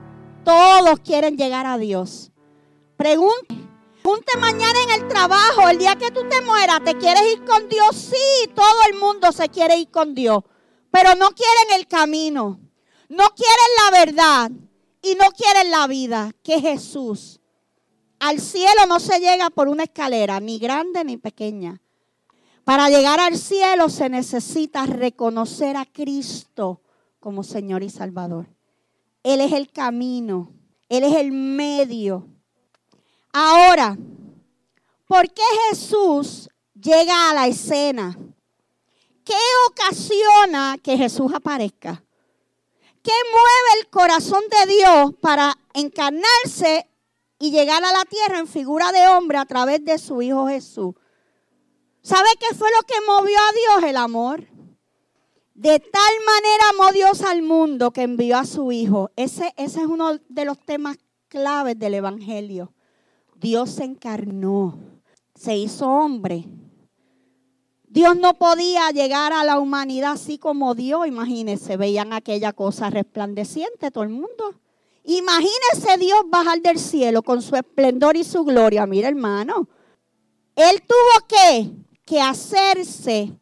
Todos 0.44 1.00
quieren 1.02 1.38
llegar 1.38 1.68
a 1.68 1.78
Dios. 1.78 2.32
Pregunte, 2.98 3.56
pregunte 4.02 4.36
mañana 4.40 4.80
en 4.82 5.00
el 5.00 5.08
trabajo, 5.10 5.70
el 5.70 5.78
día 5.78 5.96
que 5.96 6.10
tú 6.10 6.22
te 6.28 6.42
mueras, 6.42 6.84
¿te 6.84 6.98
quieres 6.98 7.34
ir 7.34 7.46
con 7.46 7.70
Dios? 7.70 7.96
Sí, 7.96 8.50
todo 8.56 8.82
el 8.92 9.00
mundo 9.00 9.32
se 9.32 9.48
quiere 9.50 9.78
ir 9.78 9.92
con 9.92 10.16
Dios, 10.16 10.42
pero 10.90 11.14
no 11.14 11.30
quieren 11.30 11.80
el 11.80 11.86
camino. 11.88 12.71
No 13.12 13.26
quieren 13.36 13.72
la 13.84 14.06
verdad 14.06 14.52
y 15.02 15.16
no 15.16 15.32
quieren 15.32 15.70
la 15.70 15.86
vida, 15.86 16.32
que 16.44 16.62
Jesús. 16.62 17.42
Al 18.22 18.40
cielo 18.40 18.86
no 18.88 19.02
se 19.02 19.20
llega 19.20 19.50
por 19.50 19.68
una 19.68 19.84
escalera, 19.84 20.40
ni 20.40 20.60
grande 20.60 21.04
ni 21.04 21.18
pequeña. 21.18 21.82
Para 22.64 22.90
llegar 22.90 23.20
al 23.20 23.38
cielo 23.38 23.90
se 23.90 24.08
necesita 24.08 24.86
reconocer 24.86 25.76
a 25.76 25.86
Cristo 25.86 26.84
como 27.20 27.44
Señor 27.44 27.84
y 27.84 27.90
Salvador. 27.90 28.48
Él 29.24 29.42
es 29.42 29.52
el 29.52 29.70
camino, 29.70 30.54
Él 30.88 31.04
es 31.04 31.14
el 31.14 31.34
medio. 31.34 32.30
Ahora, 33.34 33.98
¿por 35.06 35.30
qué 35.34 35.44
Jesús 35.70 36.50
llega 36.82 37.30
a 37.30 37.34
la 37.34 37.48
escena? 37.48 38.18
¿Qué 39.26 39.36
ocasiona 39.68 40.78
que 40.82 40.96
Jesús 40.96 41.34
aparezca? 41.34 42.02
¿Qué 43.04 43.12
mueve 43.32 43.82
el 43.82 43.90
corazón 43.90 44.44
de 44.50 44.74
Dios 44.74 45.14
para 45.22 45.58
encarnarse 45.74 46.88
y 47.40 47.50
llegar 47.50 47.84
a 47.84 47.92
la 47.92 48.06
tierra 48.06 48.38
en 48.40 48.48
figura 48.48 48.92
de 48.92 49.08
hombre 49.08 49.40
a 49.40 49.46
través 49.46 49.84
de 49.84 49.98
su 49.98 50.22
Hijo 50.22 50.48
Jesús? 50.48 50.94
¿Sabe 52.04 52.30
qué 52.40 52.56
fue 52.56 52.70
lo 52.76 52.86
que 52.86 53.06
movió 53.08 53.38
a 53.38 53.54
Dios? 53.54 53.90
El 53.90 53.98
amor. 53.98 54.48
De 55.56 55.80
tal 55.80 56.14
manera 56.26 56.64
amó 56.72 56.92
Dios 56.92 57.22
al 57.22 57.42
mundo 57.42 57.92
que 57.92 58.04
envió 58.04 58.38
a 58.38 58.46
su 58.46 58.72
Hijo. 58.72 59.10
Ese, 59.16 59.54
ese 59.58 59.82
es 59.82 59.88
uno 59.88 60.20
de 60.30 60.46
los 60.46 60.60
temas 60.60 60.98
claves 61.28 61.80
del 61.80 61.96
Evangelio. 61.96 62.74
Dios 63.36 63.72
se 63.72 63.84
encarnó, 63.84 64.78
se 65.34 65.56
hizo 65.58 65.88
hombre 65.88 66.48
Dios 67.92 68.16
no 68.16 68.36
podía 68.36 68.90
llegar 68.92 69.34
a 69.34 69.44
la 69.44 69.60
humanidad 69.60 70.14
así 70.14 70.38
como 70.38 70.76
Dios, 70.76 71.08
imagínense, 71.08 71.76
veían 71.76 72.14
aquella 72.14 72.54
cosa 72.54 72.90
resplandeciente 72.90 73.92
todo 73.92 74.06
el 74.06 74.12
mundo. 74.12 74.56
Imagínese 75.04 75.98
Dios 76.00 76.22
bajar 76.28 76.62
del 76.62 76.80
cielo 76.80 77.22
con 77.22 77.42
su 77.42 77.54
esplendor 77.58 78.16
y 78.16 78.24
su 78.24 78.46
gloria. 78.46 78.86
Mira, 78.86 79.10
hermano, 79.10 79.68
Él 80.56 80.82
tuvo 80.88 81.28
que, 81.28 81.70
que 82.06 82.22
hacerse 82.22 83.34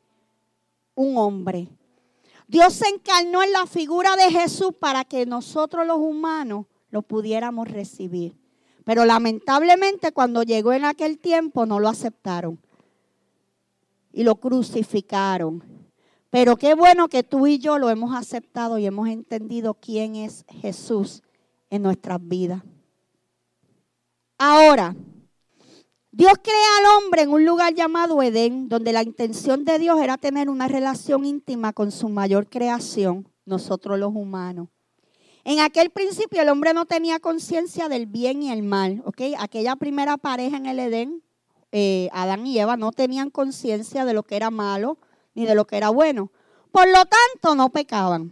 un 0.96 1.18
hombre. 1.20 1.68
Dios 2.48 2.74
se 2.74 2.88
encarnó 2.88 3.44
en 3.44 3.52
la 3.52 3.68
figura 3.68 4.16
de 4.16 4.32
Jesús 4.32 4.72
para 4.80 5.06
que 5.06 5.28
nosotros 5.28 5.86
los 5.86 6.00
humanos 6.00 6.66
lo 6.90 7.04
pudiéramos 7.04 7.68
recibir. 7.68 8.36
Pero 8.84 9.06
lamentablemente 9.06 10.12
cuando 10.12 10.42
llegó 10.42 10.74
en 10.74 10.86
aquel 10.86 11.20
tiempo 11.20 11.68
no 11.68 11.80
lo 11.80 11.88
aceptaron 11.88 12.60
y 14.20 14.24
lo 14.24 14.36
crucificaron. 14.36 15.64
Pero 16.30 16.58
qué 16.58 16.76
bueno 16.76 17.08
que 17.08 17.24
tú 17.24 17.48
y 17.48 17.58
yo 17.58 17.78
lo 17.78 17.90
hemos 17.90 18.14
aceptado 18.14 18.78
y 18.78 18.86
hemos 18.86 19.08
entendido 19.08 19.76
quién 19.76 20.18
es 20.18 20.44
Jesús 20.50 21.24
en 21.70 21.84
nuestras 21.84 22.20
vidas. 22.22 22.62
Ahora, 24.38 24.94
Dios 26.12 26.34
crea 26.44 26.78
al 26.80 26.98
hombre 26.98 27.22
en 27.22 27.30
un 27.30 27.46
lugar 27.46 27.74
llamado 27.74 28.22
Edén, 28.22 28.68
donde 28.68 28.92
la 28.92 29.04
intención 29.04 29.64
de 29.64 29.80
Dios 29.80 29.98
era 30.02 30.18
tener 30.18 30.50
una 30.50 30.68
relación 30.68 31.24
íntima 31.24 31.72
con 31.72 31.90
su 31.90 32.10
mayor 32.10 32.50
creación, 32.50 33.26
nosotros 33.46 33.98
los 33.98 34.14
humanos. 34.14 34.68
En 35.46 35.62
aquel 35.62 35.92
principio 35.92 36.42
el 36.42 36.50
hombre 36.50 36.74
no 36.74 36.86
tenía 36.86 37.22
conciencia 37.22 37.88
del 37.88 38.06
bien 38.06 38.44
y 38.44 38.52
el 38.52 38.64
mal, 38.64 39.02
¿ok? 39.06 39.22
Aquella 39.38 39.78
primera 39.78 40.18
pareja 40.18 40.58
en 40.58 40.66
el 40.66 40.80
Edén, 40.80 41.24
eh, 41.72 42.10
Adán 42.12 42.46
y 42.48 42.60
Eva, 42.60 42.78
no 42.78 42.92
tenían 42.92 43.30
conciencia 43.30 44.06
de 44.06 44.14
lo 44.14 44.24
que 44.24 44.36
era 44.36 44.50
malo 44.50 44.98
ni 45.36 45.46
de 45.46 45.56
lo 45.56 45.66
que 45.66 45.78
era 45.78 45.90
bueno. 45.90 46.32
Por 46.72 46.88
lo 46.88 47.06
tanto, 47.06 47.56
no 47.56 47.70
pecaban. 47.70 48.32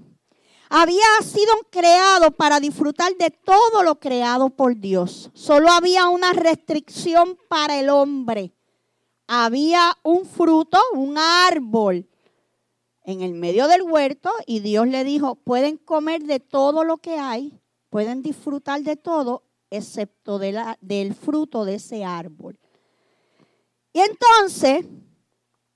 Había 0.69 1.05
sido 1.23 1.53
creado 1.69 2.31
para 2.31 2.59
disfrutar 2.59 3.15
de 3.15 3.31
todo 3.31 3.83
lo 3.83 3.99
creado 3.99 4.49
por 4.49 4.75
Dios. 4.75 5.29
Solo 5.33 5.69
había 5.71 6.09
una 6.09 6.33
restricción 6.33 7.37
para 7.47 7.79
el 7.79 7.89
hombre. 7.89 8.53
Había 9.27 9.97
un 10.03 10.25
fruto, 10.25 10.77
un 10.93 11.17
árbol 11.17 12.07
en 13.03 13.21
el 13.21 13.33
medio 13.33 13.67
del 13.67 13.83
huerto 13.83 14.29
y 14.45 14.59
Dios 14.59 14.87
le 14.87 15.05
dijo, 15.05 15.35
pueden 15.35 15.77
comer 15.77 16.23
de 16.23 16.41
todo 16.41 16.83
lo 16.83 16.97
que 16.97 17.17
hay, 17.17 17.57
pueden 17.89 18.21
disfrutar 18.21 18.81
de 18.81 18.97
todo, 18.97 19.43
excepto 19.69 20.39
del 20.39 21.15
fruto 21.15 21.63
de 21.63 21.75
ese 21.75 22.03
árbol. 22.03 22.59
Y 23.97 24.01
entonces, 24.01 24.85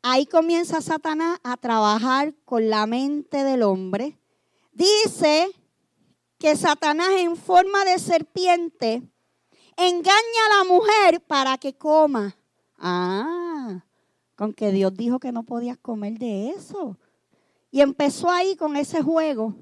ahí 0.03 0.27
comienza 0.27 0.79
Satanás 0.79 1.39
a 1.41 1.57
trabajar 1.57 2.35
con 2.45 2.69
la 2.69 2.85
mente 2.85 3.43
del 3.43 3.63
hombre. 3.63 4.15
Dice 4.71 5.49
que 6.37 6.55
Satanás 6.55 7.09
en 7.17 7.35
forma 7.35 7.83
de 7.83 7.97
serpiente 7.97 9.01
engaña 9.75 10.11
a 10.11 10.57
la 10.59 10.71
mujer 10.71 11.21
para 11.21 11.57
que 11.57 11.73
coma. 11.73 12.37
Ah, 12.77 13.83
con 14.35 14.53
que 14.53 14.71
Dios 14.71 14.93
dijo 14.95 15.19
que 15.19 15.31
no 15.31 15.41
podías 15.41 15.79
comer 15.79 16.19
de 16.19 16.49
eso. 16.51 16.99
Y 17.71 17.81
empezó 17.81 18.29
ahí 18.29 18.55
con 18.55 18.75
ese 18.75 19.01
juego. 19.01 19.55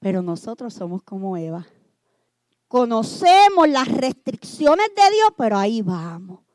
Pero 0.00 0.22
nosotros 0.22 0.74
somos 0.74 1.04
como 1.04 1.36
Eva. 1.36 1.68
Conocemos 2.66 3.68
las 3.68 3.86
restricciones 3.86 4.88
de 4.88 5.14
Dios, 5.14 5.30
pero 5.36 5.56
ahí 5.56 5.82
vamos. 5.82 6.47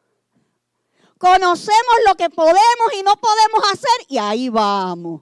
Conocemos 1.23 1.95
lo 2.05 2.15
que 2.15 2.29
podemos 2.29 2.93
y 2.99 3.01
no 3.01 3.13
podemos 3.15 3.71
hacer 3.71 4.07
y 4.09 4.17
ahí 4.17 4.49
vamos. 4.49 5.21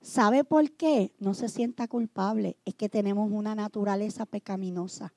¿Sabe 0.00 0.44
por 0.44 0.72
qué? 0.72 1.12
No 1.18 1.34
se 1.34 1.50
sienta 1.50 1.88
culpable. 1.88 2.56
Es 2.64 2.74
que 2.74 2.88
tenemos 2.88 3.30
una 3.30 3.54
naturaleza 3.54 4.24
pecaminosa. 4.24 5.12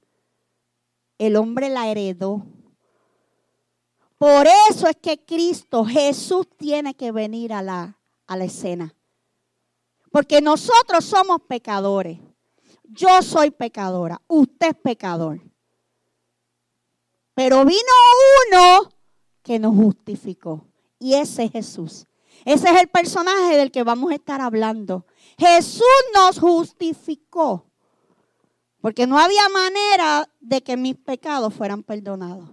El 1.18 1.38
hombre 1.38 1.70
la 1.70 1.88
heredó. 1.88 2.46
Por 4.18 4.48
eso 4.70 4.90
es 4.90 4.98
que 4.98 5.24
Cristo, 5.24 5.86
Jesús, 5.86 6.50
tiene 6.58 6.94
que 6.94 7.14
venir 7.14 7.54
a 7.54 7.62
la 7.62 7.98
a 8.28 8.36
la 8.36 8.44
escena. 8.44 8.94
Porque 10.12 10.42
nosotros 10.42 11.06
somos 11.06 11.44
pecadores. 11.48 12.20
Yo 12.84 13.22
soy 13.22 13.52
pecadora, 13.52 14.22
usted 14.28 14.68
es 14.68 14.76
pecador. 14.76 15.40
Pero 17.34 17.64
vino 17.64 17.94
uno 18.50 18.87
que 19.48 19.60
nos 19.60 19.74
justificó. 19.74 20.68
Y 21.00 21.14
ese 21.14 21.46
es 21.46 21.52
Jesús. 21.54 22.06
Ese 22.44 22.70
es 22.70 22.82
el 22.82 22.90
personaje 22.90 23.56
del 23.56 23.72
que 23.72 23.84
vamos 23.84 24.12
a 24.12 24.16
estar 24.16 24.42
hablando. 24.42 25.06
Jesús 25.38 25.86
nos 26.14 26.38
justificó. 26.38 27.66
Porque 28.82 29.08
no 29.08 29.18
había 29.18 29.48
manera 29.48 30.30
de 30.42 30.62
que 30.62 30.76
mis 30.76 30.98
pecados 30.98 31.54
fueran 31.54 31.82
perdonados. 31.82 32.50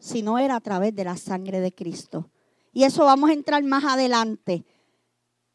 Si 0.00 0.20
no 0.20 0.36
era 0.36 0.56
a 0.56 0.60
través 0.60 0.96
de 0.96 1.04
la 1.04 1.16
sangre 1.16 1.60
de 1.60 1.72
Cristo. 1.72 2.28
Y 2.72 2.82
eso 2.82 3.04
vamos 3.04 3.30
a 3.30 3.32
entrar 3.32 3.62
más 3.62 3.84
adelante 3.84 4.64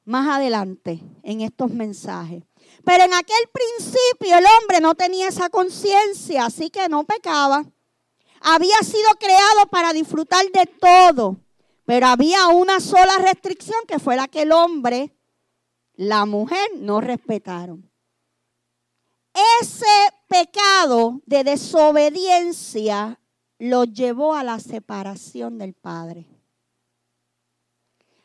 más 0.06 0.28
adelante 0.28 1.00
en 1.24 1.42
estos 1.42 1.72
mensajes. 1.72 2.44
Pero 2.84 3.04
en 3.04 3.14
aquel 3.14 3.50
principio 3.54 4.38
el 4.38 4.46
hombre 4.60 4.80
no 4.82 4.96
tenía 4.96 5.28
esa 5.28 5.50
conciencia, 5.50 6.46
así 6.46 6.70
que 6.70 6.90
no 6.90 7.04
pecaba. 7.04 7.66
Había 8.41 8.77
sido 8.84 9.10
creado 9.19 9.67
para 9.69 9.93
disfrutar 9.93 10.43
de 10.51 10.65
todo, 10.65 11.38
pero 11.86 12.08
había 12.08 12.47
una 12.47 12.80
sola 12.80 13.17
restricción 13.19 13.80
que 13.88 13.99
fue 13.99 14.15
la 14.15 14.27
que 14.27 14.41
el 14.41 14.51
hombre, 14.51 15.15
la 15.93 16.25
mujer, 16.25 16.71
no 16.75 17.01
respetaron. 17.01 17.89
Ese 19.62 19.86
pecado 20.27 21.21
de 21.25 21.43
desobediencia 21.43 23.19
lo 23.60 23.84
llevó 23.84 24.34
a 24.34 24.43
la 24.43 24.60
separación 24.60 25.58
del 25.60 25.73
Padre. 25.73 26.27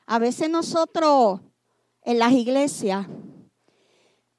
A 0.07 0.19
veces 0.19 0.49
nosotros 0.49 1.41
en 2.03 2.19
las 2.19 2.33
iglesias, 2.33 3.07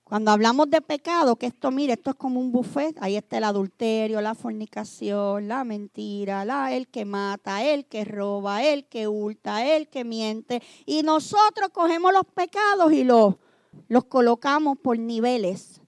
cuando 0.07 0.31
hablamos 0.31 0.69
de 0.69 0.81
pecado, 0.81 1.35
que 1.35 1.47
esto, 1.47 1.69
mire, 1.69 1.91
esto 1.91 2.11
es 2.11 2.15
como 2.15 2.39
un 2.39 2.49
buffet, 2.49 2.95
ahí 3.01 3.17
está 3.17 3.39
el 3.39 3.43
adulterio, 3.43 4.21
la 4.21 4.35
fornicación, 4.35 5.49
la 5.49 5.65
mentira, 5.65 6.45
el 6.73 6.87
que 6.87 7.03
mata, 7.03 7.61
el 7.61 7.87
que 7.87 8.05
roba, 8.05 8.63
el 8.63 8.85
que 8.85 9.09
hurta, 9.09 9.65
el 9.65 9.89
que 9.89 10.05
miente, 10.05 10.63
y 10.85 11.03
nosotros 11.03 11.71
cogemos 11.73 12.13
los 12.13 12.23
pecados 12.23 12.93
y 12.93 13.03
los, 13.03 13.35
los 13.89 14.05
colocamos 14.05 14.77
por 14.77 14.97
niveles. 14.97 15.81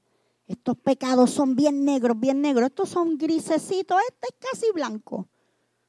Estos 0.48 0.76
pecados 0.76 1.32
son 1.32 1.56
bien 1.56 1.86
negros, 1.86 2.20
bien 2.20 2.42
negros, 2.42 2.66
estos 2.66 2.90
son 2.90 3.18
grisecitos, 3.18 3.98
este 4.10 4.28
es 4.32 4.52
casi 4.52 4.66
blanco. 4.74 5.30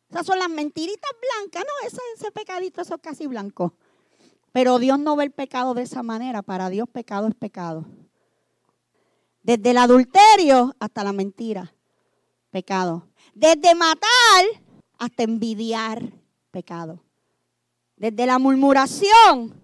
Esas 0.09 0.25
son 0.25 0.38
las 0.38 0.51
mentiritas 0.51 1.11
blancas, 1.21 1.64
no, 1.66 1.88
ese, 1.88 2.01
ese 2.16 2.31
pecadito, 2.31 2.81
eso 2.81 2.95
es 2.95 3.01
casi 3.01 3.27
blanco. 3.27 3.75
Pero 4.53 4.79
Dios 4.79 5.01
no 5.01 5.16
ve 5.16 5.25
el 5.25 5.33
pecado 5.33 5.75
de 5.75 5.83
esa 5.83 6.05
manera. 6.05 6.43
Para 6.43 6.69
Dios 6.71 6.88
pecado 6.88 7.27
es 7.27 7.35
pecado. 7.35 7.87
Desde 9.42 9.70
el 9.70 9.79
adulterio 9.79 10.74
hasta 10.79 11.05
la 11.05 11.12
mentira, 11.12 11.72
pecado. 12.50 13.09
Desde 13.35 13.74
matar 13.74 14.44
hasta 14.98 15.22
envidiar, 15.22 16.12
pecado. 16.50 17.00
Desde 17.96 18.26
la 18.26 18.38
murmuración 18.38 19.55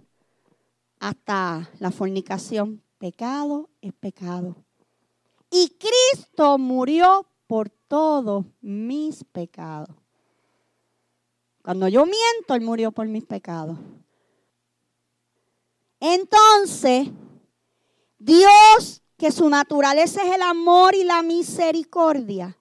hasta 0.99 1.71
la 1.79 1.91
fornicación, 1.91 2.83
pecado 2.99 3.69
es 3.81 3.93
pecado. 3.93 4.57
Y 5.51 5.77
Cristo 5.79 6.59
murió 6.59 7.27
por 7.47 7.71
todos 7.71 8.45
mis 8.61 9.25
pecados. 9.25 9.95
Cuando 11.62 11.89
yo 11.89 12.05
miento, 12.05 12.55
Él 12.55 12.61
murió 12.61 12.93
por 12.93 13.07
mis 13.09 13.25
pecados. 13.25 13.79
Entonces, 15.99 17.09
Dios, 18.19 19.03
que 19.17 19.33
su 19.33 19.49
naturaleza 19.49 20.23
es 20.23 20.35
el 20.35 20.43
amor 20.43 20.95
y 20.95 21.05
la 21.05 21.23
misericordia. 21.23 22.59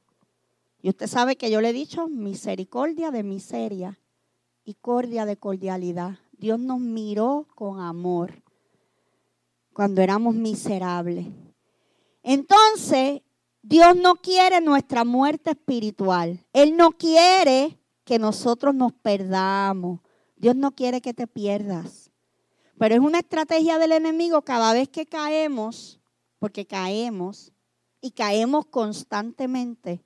Y 0.81 0.89
usted 0.89 1.07
sabe 1.07 1.35
que 1.35 1.49
yo 1.49 1.61
le 1.61 1.69
he 1.69 1.73
dicho 1.73 2.07
misericordia 2.07 3.11
de 3.11 3.23
miseria 3.23 3.99
y 4.63 4.75
cordia 4.75 5.25
de 5.25 5.37
cordialidad. 5.37 6.19
Dios 6.37 6.59
nos 6.59 6.79
miró 6.79 7.47
con 7.55 7.79
amor 7.79 8.41
cuando 9.73 10.01
éramos 10.01 10.35
miserables. 10.35 11.27
Entonces, 12.23 13.21
Dios 13.61 13.95
no 13.95 14.15
quiere 14.15 14.61
nuestra 14.61 15.03
muerte 15.03 15.51
espiritual. 15.51 16.45
Él 16.53 16.77
no 16.77 16.91
quiere 16.91 17.79
que 18.03 18.19
nosotros 18.19 18.75
nos 18.75 18.93
perdamos. 18.93 19.99
Dios 20.37 20.55
no 20.55 20.71
quiere 20.71 21.01
que 21.01 21.13
te 21.13 21.27
pierdas. 21.27 22.11
Pero 22.77 22.95
es 22.95 23.01
una 23.01 23.19
estrategia 23.19 23.79
del 23.79 23.91
enemigo 23.91 24.43
cada 24.43 24.71
vez 24.73 24.87
que 24.87 25.05
caemos, 25.05 25.99
porque 26.45 26.67
caemos 26.67 27.51
y 28.01 28.11
caemos 28.11 28.67
constantemente. 28.67 30.03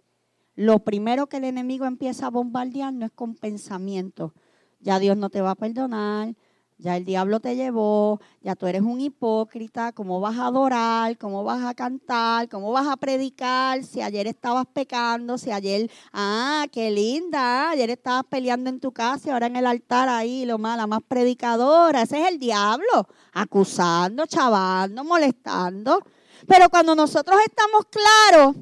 Lo 0.55 0.79
primero 0.79 1.27
que 1.27 1.35
el 1.35 1.43
enemigo 1.43 1.83
empieza 1.85 2.27
a 2.27 2.29
bombardear 2.29 2.93
no 2.93 3.05
es 3.05 3.11
con 3.11 3.35
pensamientos. 3.35 4.31
ya 4.79 4.99
Dios 4.99 5.17
no 5.17 5.29
te 5.29 5.41
va 5.41 5.51
a 5.51 5.55
perdonar, 5.55 6.33
ya 6.77 6.95
el 6.95 7.03
diablo 7.03 7.41
te 7.41 7.57
llevó, 7.57 8.21
ya 8.41 8.55
tú 8.55 8.67
eres 8.67 8.83
un 8.83 9.01
hipócrita, 9.01 9.91
¿cómo 9.91 10.21
vas 10.21 10.37
a 10.37 10.45
adorar? 10.45 11.17
¿Cómo 11.17 11.43
vas 11.43 11.61
a 11.65 11.73
cantar? 11.73 12.47
¿Cómo 12.47 12.71
vas 12.71 12.87
a 12.87 12.95
predicar? 12.95 13.83
Si 13.83 14.01
ayer 14.01 14.25
estabas 14.25 14.65
pecando, 14.67 15.37
si 15.37 15.51
ayer, 15.51 15.91
ah, 16.13 16.67
qué 16.71 16.89
linda, 16.89 17.71
ayer 17.71 17.89
estabas 17.89 18.23
peleando 18.29 18.69
en 18.69 18.79
tu 18.79 18.93
casa 18.93 19.27
y 19.27 19.31
ahora 19.33 19.47
en 19.47 19.57
el 19.57 19.65
altar 19.65 20.07
ahí, 20.07 20.45
lo 20.45 20.57
más, 20.57 20.77
la 20.77 20.87
más 20.87 21.01
predicadora, 21.05 22.03
ese 22.03 22.21
es 22.21 22.29
el 22.29 22.39
diablo, 22.39 23.09
acusando, 23.33 24.25
chavando, 24.25 25.03
molestando. 25.03 26.01
Pero 26.47 26.69
cuando 26.69 26.95
nosotros 26.95 27.39
estamos 27.45 27.85
claros 27.89 28.55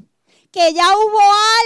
que 0.51 0.73
ya 0.73 0.97
hubo 0.97 1.19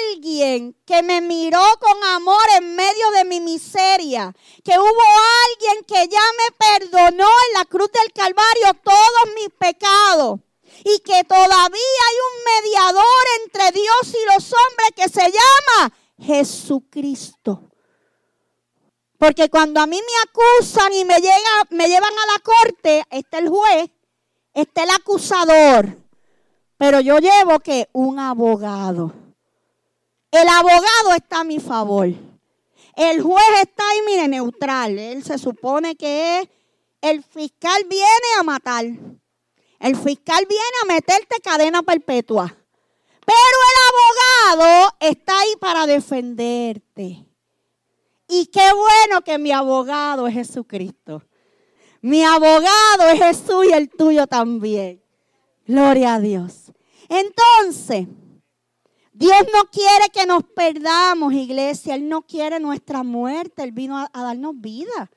alguien 0.10 0.76
que 0.86 1.02
me 1.04 1.22
miró 1.22 1.64
con 1.80 2.04
amor 2.04 2.44
en 2.58 2.76
medio 2.76 3.12
de 3.12 3.26
mi 3.26 3.40
miseria, 3.40 4.36
que 4.64 4.78
hubo 4.78 5.04
alguien 5.48 5.84
que 5.86 6.08
ya 6.08 6.22
me 6.38 6.52
perdonó 6.58 7.28
en 7.48 7.54
la 7.58 7.66
cruz 7.66 7.90
del 7.92 8.12
Calvario 8.12 8.82
todos 8.84 9.36
mis 9.36 9.50
pecados 9.58 10.40
y 10.84 11.00
que 11.00 11.24
todavía 11.24 12.02
hay 12.08 12.18
un 12.28 12.64
mediador 12.64 13.24
entre 13.44 13.72
Dios 13.72 14.10
y 14.10 14.34
los 14.34 14.54
hombres 14.54 14.90
que 14.96 15.10
se 15.10 15.32
llama 15.32 15.94
Jesucristo. 16.20 17.72
Porque 19.18 19.50
cuando 19.50 19.80
a 19.80 19.86
mí 19.86 20.00
me 20.02 20.30
acusan 20.30 20.92
y 20.94 21.06
me, 21.06 21.16
llega, 21.18 21.68
me 21.70 21.88
llevan 21.88 22.14
a 22.14 22.34
la 22.34 22.40
corte, 22.40 23.04
está 23.12 23.38
el 23.38 23.50
juez, 23.50 23.92
está 24.54 24.84
el 24.84 24.90
acusador. 24.90 25.98
Pero 26.78 27.00
yo 27.00 27.20
llevo 27.20 27.60
que 27.60 27.90
un 27.94 28.20
abogado. 28.20 29.14
El 30.32 30.48
abogado 30.48 31.14
está 31.16 31.42
a 31.42 31.44
mi 31.44 31.60
favor. 31.60 32.08
El 32.96 33.22
juez 33.22 33.46
está 33.62 33.84
ahí, 33.90 34.00
mire, 34.06 34.28
neutral. 34.28 34.98
Él 34.98 35.24
se 35.24 35.38
supone 35.38 35.96
que 35.96 36.40
es, 36.40 36.50
el 37.02 37.24
fiscal 37.24 37.84
viene 37.90 38.06
a 38.40 38.44
matar. 38.44 38.86
El 39.80 39.96
fiscal 39.96 40.46
viene 40.48 40.64
a 40.84 40.86
meterte 40.86 41.40
cadena 41.44 41.84
perpetua. 41.84 42.56
Pero 43.26 43.58
el 43.70 44.58
abogado 44.58 44.96
está 45.00 45.40
ahí 45.40 45.54
para 45.60 45.86
defenderte. 45.86 47.26
Y 48.28 48.46
qué 48.48 48.74
bueno 48.74 49.22
que 49.24 49.38
mi 49.38 49.52
abogado 49.52 50.28
es 50.28 50.34
Jesucristo. 50.34 51.24
Mi 52.02 52.24
abogado 52.24 53.10
es 53.14 53.20
Jesús 53.20 53.66
y 53.70 53.74
el 53.74 53.90
tuyo 53.90 54.26
también. 54.26 55.02
Gloria 55.68 56.16
a 56.16 56.20
Dios. 56.20 56.72
Entonces, 57.08 58.08
Dios 59.14 59.38
no 59.54 59.70
quiere 59.70 60.10
que 60.12 60.26
nos 60.26 60.44
perdamos, 60.44 61.32
iglesia. 61.34 61.94
Él 61.94 62.10
no 62.10 62.24
quiere 62.24 62.60
nuestra 62.60 63.04
muerte. 63.04 63.62
Él 63.64 63.72
vino 63.72 63.98
a, 63.98 64.10
darnos 64.12 64.60
vida. 64.60 65.12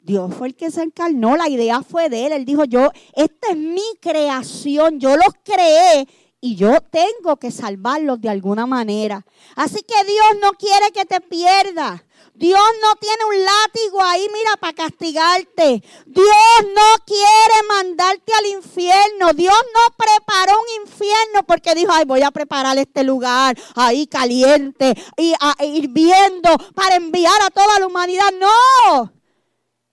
Dios 0.00 0.34
fue 0.34 0.48
el 0.48 0.56
que 0.56 0.70
se 0.70 0.82
encarnó. 0.82 1.36
La 1.36 1.48
idea 1.48 1.82
fue 1.82 2.08
de 2.08 2.26
Él. 2.26 2.32
Él 2.32 2.44
dijo, 2.44 2.64
yo, 2.64 2.90
esta 3.14 3.50
es 3.50 3.56
mi 3.56 3.84
creación. 4.00 4.98
Yo 4.98 5.16
los 5.16 5.32
creé 5.44 6.08
y 6.44 6.56
yo 6.56 6.78
tengo 6.90 7.38
que 7.38 7.50
salvarlos 7.50 8.20
de 8.20 8.28
alguna 8.28 8.66
manera. 8.66 9.24
Así 9.56 9.80
que 9.80 10.04
Dios 10.04 10.26
no 10.42 10.52
quiere 10.52 10.92
que 10.92 11.06
te 11.06 11.18
pierdas. 11.22 12.02
Dios 12.34 12.60
no 12.82 12.96
tiene 12.96 13.24
un 13.24 13.44
látigo 13.46 14.02
ahí, 14.02 14.28
mira, 14.30 14.54
para 14.60 14.74
castigarte. 14.74 15.82
Dios 16.04 16.58
no 16.74 17.04
quiere 17.06 17.66
mandarte 17.66 18.30
al 18.38 18.46
infierno. 18.58 19.32
Dios 19.32 19.54
no 19.72 19.94
preparó 19.96 20.52
un 20.60 20.82
infierno 20.82 21.46
porque 21.46 21.74
dijo, 21.74 21.90
ay, 21.90 22.04
voy 22.04 22.20
a 22.20 22.30
preparar 22.30 22.76
este 22.76 23.04
lugar 23.04 23.56
ahí 23.74 24.06
caliente 24.06 24.94
y 25.16 25.32
a, 25.40 25.64
hirviendo 25.64 26.50
para 26.74 26.96
enviar 26.96 27.40
a 27.42 27.48
toda 27.48 27.78
la 27.78 27.86
humanidad. 27.86 28.30
No, 28.38 29.10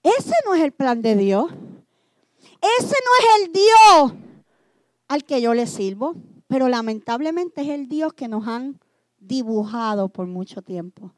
ese 0.04 0.36
no 0.44 0.54
es 0.54 0.62
el 0.64 0.74
plan 0.74 1.02
de 1.02 1.16
Dios. 1.16 1.50
Ese 2.78 2.96
no 3.06 3.20
es 3.20 3.46
el 3.46 3.54
Dios 3.54 4.14
al 5.08 5.24
que 5.24 5.40
yo 5.40 5.54
le 5.54 5.66
sirvo. 5.66 6.14
Pero 6.52 6.68
lamentablemente 6.68 7.62
es 7.62 7.70
el 7.70 7.88
Dios 7.88 8.12
que 8.12 8.28
nos 8.28 8.46
han 8.46 8.78
dibujado 9.18 10.10
por 10.10 10.28
mucho 10.28 10.62
tiempo. 10.62 11.14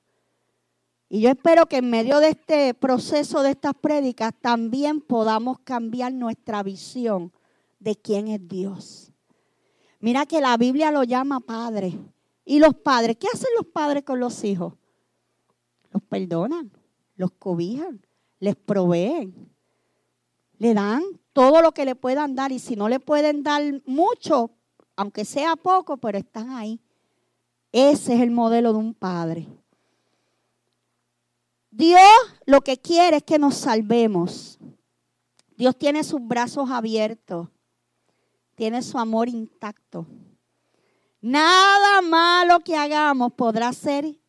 Y 1.09 1.21
yo 1.21 1.29
espero 1.31 1.65
que 1.65 1.77
en 1.77 1.89
medio 1.89 2.19
de 2.19 2.29
este 2.29 2.75
proceso 2.75 3.41
de 3.41 3.49
estas 3.49 3.73
prédicas 3.73 4.31
también 4.39 5.01
podamos 5.01 5.57
cambiar 5.63 6.13
nuestra 6.13 6.61
visión 6.61 7.33
de 7.79 7.95
quién 7.95 8.27
es 8.27 8.47
Dios. 8.47 9.11
Mira 9.99 10.27
que 10.27 10.39
la 10.39 10.55
Biblia 10.55 10.91
lo 10.91 11.03
llama 11.03 11.39
padre. 11.39 11.97
¿Y 12.45 12.59
los 12.59 12.75
padres? 12.75 13.17
¿Qué 13.17 13.25
hacen 13.33 13.49
los 13.57 13.65
padres 13.65 14.03
con 14.03 14.19
los 14.19 14.43
hijos? 14.43 14.75
Los 15.91 16.03
perdonan, 16.03 16.71
los 17.15 17.31
cobijan, 17.31 18.05
les 18.39 18.55
proveen, 18.55 19.49
le 20.59 20.75
dan 20.75 21.01
todo 21.33 21.63
lo 21.63 21.71
que 21.71 21.85
le 21.85 21.95
puedan 21.95 22.35
dar 22.35 22.51
y 22.51 22.59
si 22.59 22.75
no 22.75 22.87
le 22.87 22.99
pueden 22.99 23.41
dar 23.41 23.63
mucho, 23.87 24.51
aunque 24.95 25.25
sea 25.25 25.55
poco, 25.55 25.97
pero 25.97 26.17
están 26.17 26.51
ahí. 26.51 26.79
Ese 27.71 28.15
es 28.15 28.21
el 28.21 28.31
modelo 28.31 28.73
de 28.73 28.79
un 28.79 28.93
padre. 28.93 29.47
Dios 31.71 31.99
lo 32.45 32.61
que 32.61 32.77
quiere 32.77 33.17
es 33.17 33.23
que 33.23 33.39
nos 33.39 33.55
salvemos. 33.55 34.59
Dios 35.57 35.75
tiene 35.77 36.03
sus 36.03 36.25
brazos 36.25 36.69
abiertos. 36.69 37.47
Tiene 38.55 38.83
su 38.83 38.99
amor 38.99 39.27
intacto. 39.27 40.05
Nada 41.21 42.01
malo 42.01 42.59
que 42.59 42.75
hagamos 42.75 43.33
podrá 43.33 43.69
hacer 43.69 44.19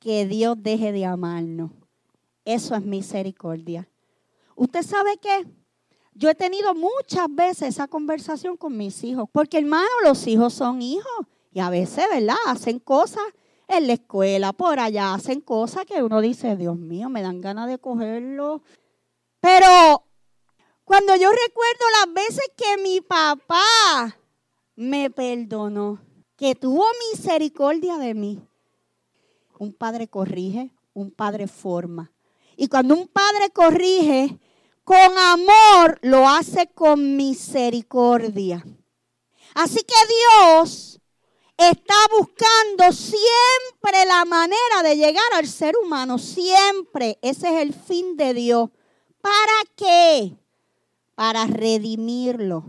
que 0.00 0.26
Dios 0.26 0.56
deje 0.60 0.90
de 0.90 1.04
amarnos. 1.04 1.70
Eso 2.44 2.74
es 2.74 2.82
misericordia. 2.82 3.88
¿Usted 4.56 4.82
sabe 4.82 5.18
qué? 5.18 5.46
Yo 6.20 6.28
he 6.28 6.34
tenido 6.34 6.74
muchas 6.74 7.34
veces 7.34 7.70
esa 7.70 7.88
conversación 7.88 8.58
con 8.58 8.76
mis 8.76 9.02
hijos, 9.04 9.26
porque 9.32 9.56
hermano, 9.56 9.88
los 10.04 10.26
hijos 10.26 10.52
son 10.52 10.82
hijos 10.82 11.26
y 11.50 11.60
a 11.60 11.70
veces, 11.70 12.04
¿verdad? 12.12 12.36
Hacen 12.46 12.78
cosas 12.78 13.22
en 13.66 13.86
la 13.86 13.94
escuela, 13.94 14.52
por 14.52 14.78
allá, 14.80 15.14
hacen 15.14 15.40
cosas 15.40 15.86
que 15.86 16.02
uno 16.02 16.20
dice, 16.20 16.56
Dios 16.56 16.76
mío, 16.76 17.08
me 17.08 17.22
dan 17.22 17.40
ganas 17.40 17.68
de 17.68 17.78
cogerlo. 17.78 18.62
Pero 19.40 20.04
cuando 20.84 21.16
yo 21.16 21.30
recuerdo 21.30 21.84
las 22.04 22.12
veces 22.12 22.50
que 22.54 22.82
mi 22.82 23.00
papá 23.00 24.14
me 24.76 25.08
perdonó, 25.08 26.02
que 26.36 26.54
tuvo 26.54 26.84
misericordia 27.12 27.96
de 27.96 28.12
mí, 28.12 28.46
un 29.58 29.72
padre 29.72 30.06
corrige, 30.06 30.70
un 30.92 31.12
padre 31.12 31.46
forma. 31.46 32.12
Y 32.58 32.68
cuando 32.68 32.94
un 32.94 33.08
padre 33.08 33.48
corrige, 33.54 34.38
con 34.90 35.18
amor 35.18 36.00
lo 36.02 36.28
hace 36.28 36.66
con 36.66 37.16
misericordia. 37.16 38.66
Así 39.54 39.78
que 39.84 39.94
Dios 40.42 41.00
está 41.56 41.94
buscando 42.18 42.90
siempre 42.90 44.04
la 44.08 44.24
manera 44.24 44.82
de 44.82 44.96
llegar 44.96 45.32
al 45.34 45.46
ser 45.46 45.76
humano, 45.76 46.18
siempre. 46.18 47.20
Ese 47.22 47.54
es 47.54 47.62
el 47.62 47.72
fin 47.72 48.16
de 48.16 48.34
Dios. 48.34 48.70
¿Para 49.20 49.62
qué? 49.76 50.36
Para 51.14 51.46
redimirlo, 51.46 52.64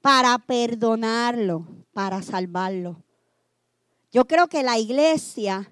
para 0.00 0.38
perdonarlo, 0.38 1.66
para 1.92 2.22
salvarlo. 2.22 3.02
Yo 4.12 4.28
creo 4.28 4.46
que 4.46 4.62
la 4.62 4.78
iglesia 4.78 5.68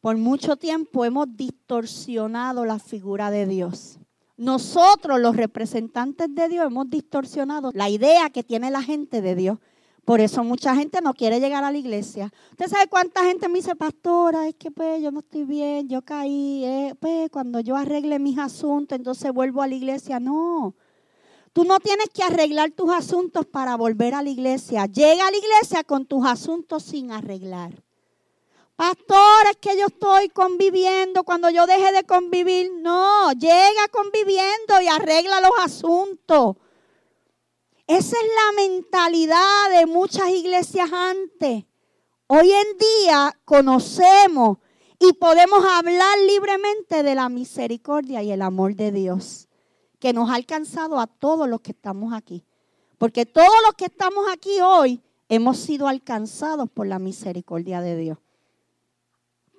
por 0.00 0.16
mucho 0.16 0.56
tiempo 0.56 1.04
hemos 1.04 1.26
distorsionado 1.36 2.64
la 2.64 2.78
figura 2.78 3.30
de 3.30 3.44
Dios. 3.44 3.99
Nosotros, 4.40 5.20
los 5.20 5.36
representantes 5.36 6.34
de 6.34 6.48
Dios, 6.48 6.64
hemos 6.64 6.88
distorsionado 6.88 7.72
la 7.74 7.90
idea 7.90 8.30
que 8.30 8.42
tiene 8.42 8.70
la 8.70 8.82
gente 8.82 9.20
de 9.20 9.34
Dios. 9.34 9.58
Por 10.06 10.22
eso 10.22 10.42
mucha 10.42 10.74
gente 10.74 11.02
no 11.02 11.12
quiere 11.12 11.40
llegar 11.40 11.62
a 11.62 11.70
la 11.70 11.76
iglesia. 11.76 12.32
¿Usted 12.52 12.68
sabe 12.68 12.88
cuánta 12.88 13.22
gente 13.22 13.48
me 13.48 13.56
dice, 13.56 13.76
pastora, 13.76 14.48
es 14.48 14.54
que 14.54 14.70
pues 14.70 15.02
yo 15.02 15.10
no 15.10 15.18
estoy 15.18 15.44
bien, 15.44 15.90
yo 15.90 16.00
caí, 16.00 16.64
eh, 16.64 16.94
pues 16.98 17.28
cuando 17.30 17.60
yo 17.60 17.76
arregle 17.76 18.18
mis 18.18 18.38
asuntos, 18.38 18.96
entonces 18.96 19.30
vuelvo 19.30 19.60
a 19.60 19.66
la 19.66 19.74
iglesia? 19.74 20.18
No. 20.20 20.74
Tú 21.52 21.64
no 21.64 21.78
tienes 21.78 22.08
que 22.08 22.22
arreglar 22.22 22.70
tus 22.70 22.90
asuntos 22.90 23.44
para 23.44 23.76
volver 23.76 24.14
a 24.14 24.22
la 24.22 24.30
iglesia. 24.30 24.86
Llega 24.86 25.28
a 25.28 25.30
la 25.30 25.36
iglesia 25.36 25.84
con 25.84 26.06
tus 26.06 26.24
asuntos 26.24 26.82
sin 26.82 27.12
arreglar. 27.12 27.74
Pastor, 28.80 29.44
es 29.50 29.58
que 29.58 29.78
yo 29.78 29.88
estoy 29.88 30.30
conviviendo. 30.30 31.22
Cuando 31.22 31.50
yo 31.50 31.66
deje 31.66 31.92
de 31.92 32.04
convivir, 32.04 32.72
no, 32.80 33.30
llega 33.32 33.88
conviviendo 33.92 34.80
y 34.82 34.88
arregla 34.88 35.42
los 35.42 35.50
asuntos. 35.62 36.56
Esa 37.86 38.16
es 38.16 38.22
la 38.22 38.62
mentalidad 38.62 39.70
de 39.78 39.84
muchas 39.84 40.30
iglesias 40.30 40.90
antes. 40.90 41.66
Hoy 42.26 42.50
en 42.50 42.78
día 42.78 43.38
conocemos 43.44 44.56
y 44.98 45.12
podemos 45.12 45.62
hablar 45.62 46.18
libremente 46.26 47.02
de 47.02 47.14
la 47.14 47.28
misericordia 47.28 48.22
y 48.22 48.32
el 48.32 48.40
amor 48.40 48.76
de 48.76 48.92
Dios 48.92 49.46
que 49.98 50.14
nos 50.14 50.30
ha 50.30 50.36
alcanzado 50.36 50.98
a 50.98 51.06
todos 51.06 51.46
los 51.46 51.60
que 51.60 51.72
estamos 51.72 52.14
aquí. 52.14 52.46
Porque 52.96 53.26
todos 53.26 53.60
los 53.66 53.74
que 53.74 53.84
estamos 53.84 54.24
aquí 54.32 54.58
hoy 54.62 55.02
hemos 55.28 55.58
sido 55.58 55.86
alcanzados 55.86 56.70
por 56.70 56.86
la 56.86 56.98
misericordia 56.98 57.82
de 57.82 57.96
Dios. 57.98 58.18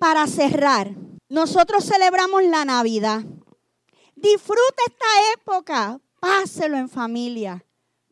Para 0.02 0.26
cerrar, 0.26 0.90
nosotros 1.28 1.84
celebramos 1.84 2.42
la 2.42 2.64
Navidad. 2.64 3.22
Disfrute 4.16 4.82
esta 4.88 5.32
época, 5.34 6.00
páselo 6.18 6.76
en 6.76 6.88
familia, 6.88 7.64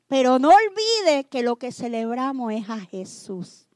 pero 0.06 0.38
no 0.38 0.50
olvide 0.50 1.24
que 1.28 1.42
lo 1.42 1.56
que 1.56 1.72
celebramos 1.72 2.52
es 2.52 2.70
a 2.70 2.78
Jesús. 2.78 3.66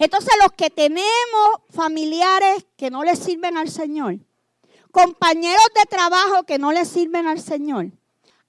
Entonces 0.00 0.32
los 0.42 0.50
que 0.54 0.70
tenemos 0.70 1.60
familiares 1.70 2.66
que 2.76 2.90
no 2.90 3.04
le 3.04 3.14
sirven 3.14 3.56
al 3.56 3.70
Señor, 3.70 4.18
compañeros 4.90 5.68
de 5.76 5.88
trabajo 5.88 6.42
que 6.42 6.58
no 6.58 6.72
le 6.72 6.84
sirven 6.84 7.28
al 7.28 7.40
Señor, 7.40 7.92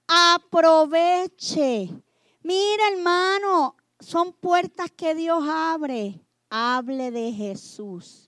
aproveche. 0.08 1.88
Mira 2.42 2.88
hermano, 2.88 3.76
son 4.00 4.32
puertas 4.32 4.90
que 4.90 5.14
Dios 5.14 5.44
abre. 5.48 6.20
Hable 6.56 7.10
de 7.10 7.32
Jesús. 7.32 8.23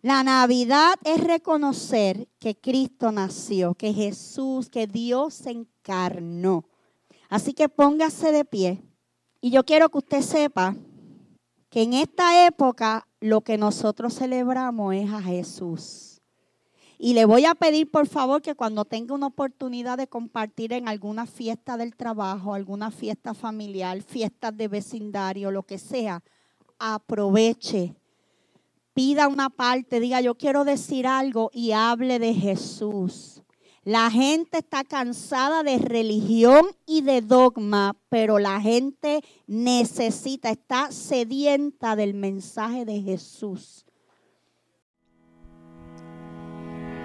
La 0.00 0.22
Navidad 0.22 0.94
es 1.04 1.24
reconocer 1.24 2.28
que 2.38 2.54
Cristo 2.54 3.10
nació, 3.10 3.74
que 3.74 3.92
Jesús, 3.92 4.70
que 4.70 4.86
Dios 4.86 5.34
se 5.34 5.50
encarnó. 5.50 6.64
Así 7.28 7.52
que 7.52 7.68
póngase 7.68 8.30
de 8.30 8.44
pie. 8.44 8.82
Y 9.40 9.50
yo 9.50 9.64
quiero 9.64 9.88
que 9.88 9.98
usted 9.98 10.22
sepa 10.22 10.76
que 11.68 11.82
en 11.82 11.94
esta 11.94 12.46
época 12.46 13.08
lo 13.20 13.40
que 13.40 13.58
nosotros 13.58 14.14
celebramos 14.14 14.94
es 14.94 15.10
a 15.10 15.20
Jesús. 15.20 16.20
Y 16.96 17.14
le 17.14 17.24
voy 17.24 17.44
a 17.44 17.54
pedir 17.54 17.90
por 17.90 18.06
favor 18.06 18.40
que 18.40 18.54
cuando 18.54 18.84
tenga 18.84 19.14
una 19.14 19.26
oportunidad 19.26 19.98
de 19.98 20.08
compartir 20.08 20.72
en 20.72 20.88
alguna 20.88 21.26
fiesta 21.26 21.76
del 21.76 21.96
trabajo, 21.96 22.54
alguna 22.54 22.90
fiesta 22.90 23.34
familiar, 23.34 24.00
fiestas 24.02 24.56
de 24.56 24.68
vecindario, 24.68 25.50
lo 25.50 25.64
que 25.64 25.78
sea, 25.78 26.22
aproveche. 26.78 27.94
Pida 28.98 29.28
una 29.28 29.48
parte, 29.48 30.00
diga 30.00 30.20
yo 30.20 30.34
quiero 30.34 30.64
decir 30.64 31.06
algo 31.06 31.52
y 31.54 31.70
hable 31.70 32.18
de 32.18 32.34
Jesús. 32.34 33.44
La 33.84 34.10
gente 34.10 34.58
está 34.58 34.82
cansada 34.82 35.62
de 35.62 35.78
religión 35.78 36.66
y 36.84 37.02
de 37.02 37.20
dogma, 37.20 37.96
pero 38.08 38.40
la 38.40 38.60
gente 38.60 39.22
necesita, 39.46 40.50
está 40.50 40.90
sedienta 40.90 41.94
del 41.94 42.14
mensaje 42.14 42.84
de 42.84 43.00
Jesús. 43.00 43.86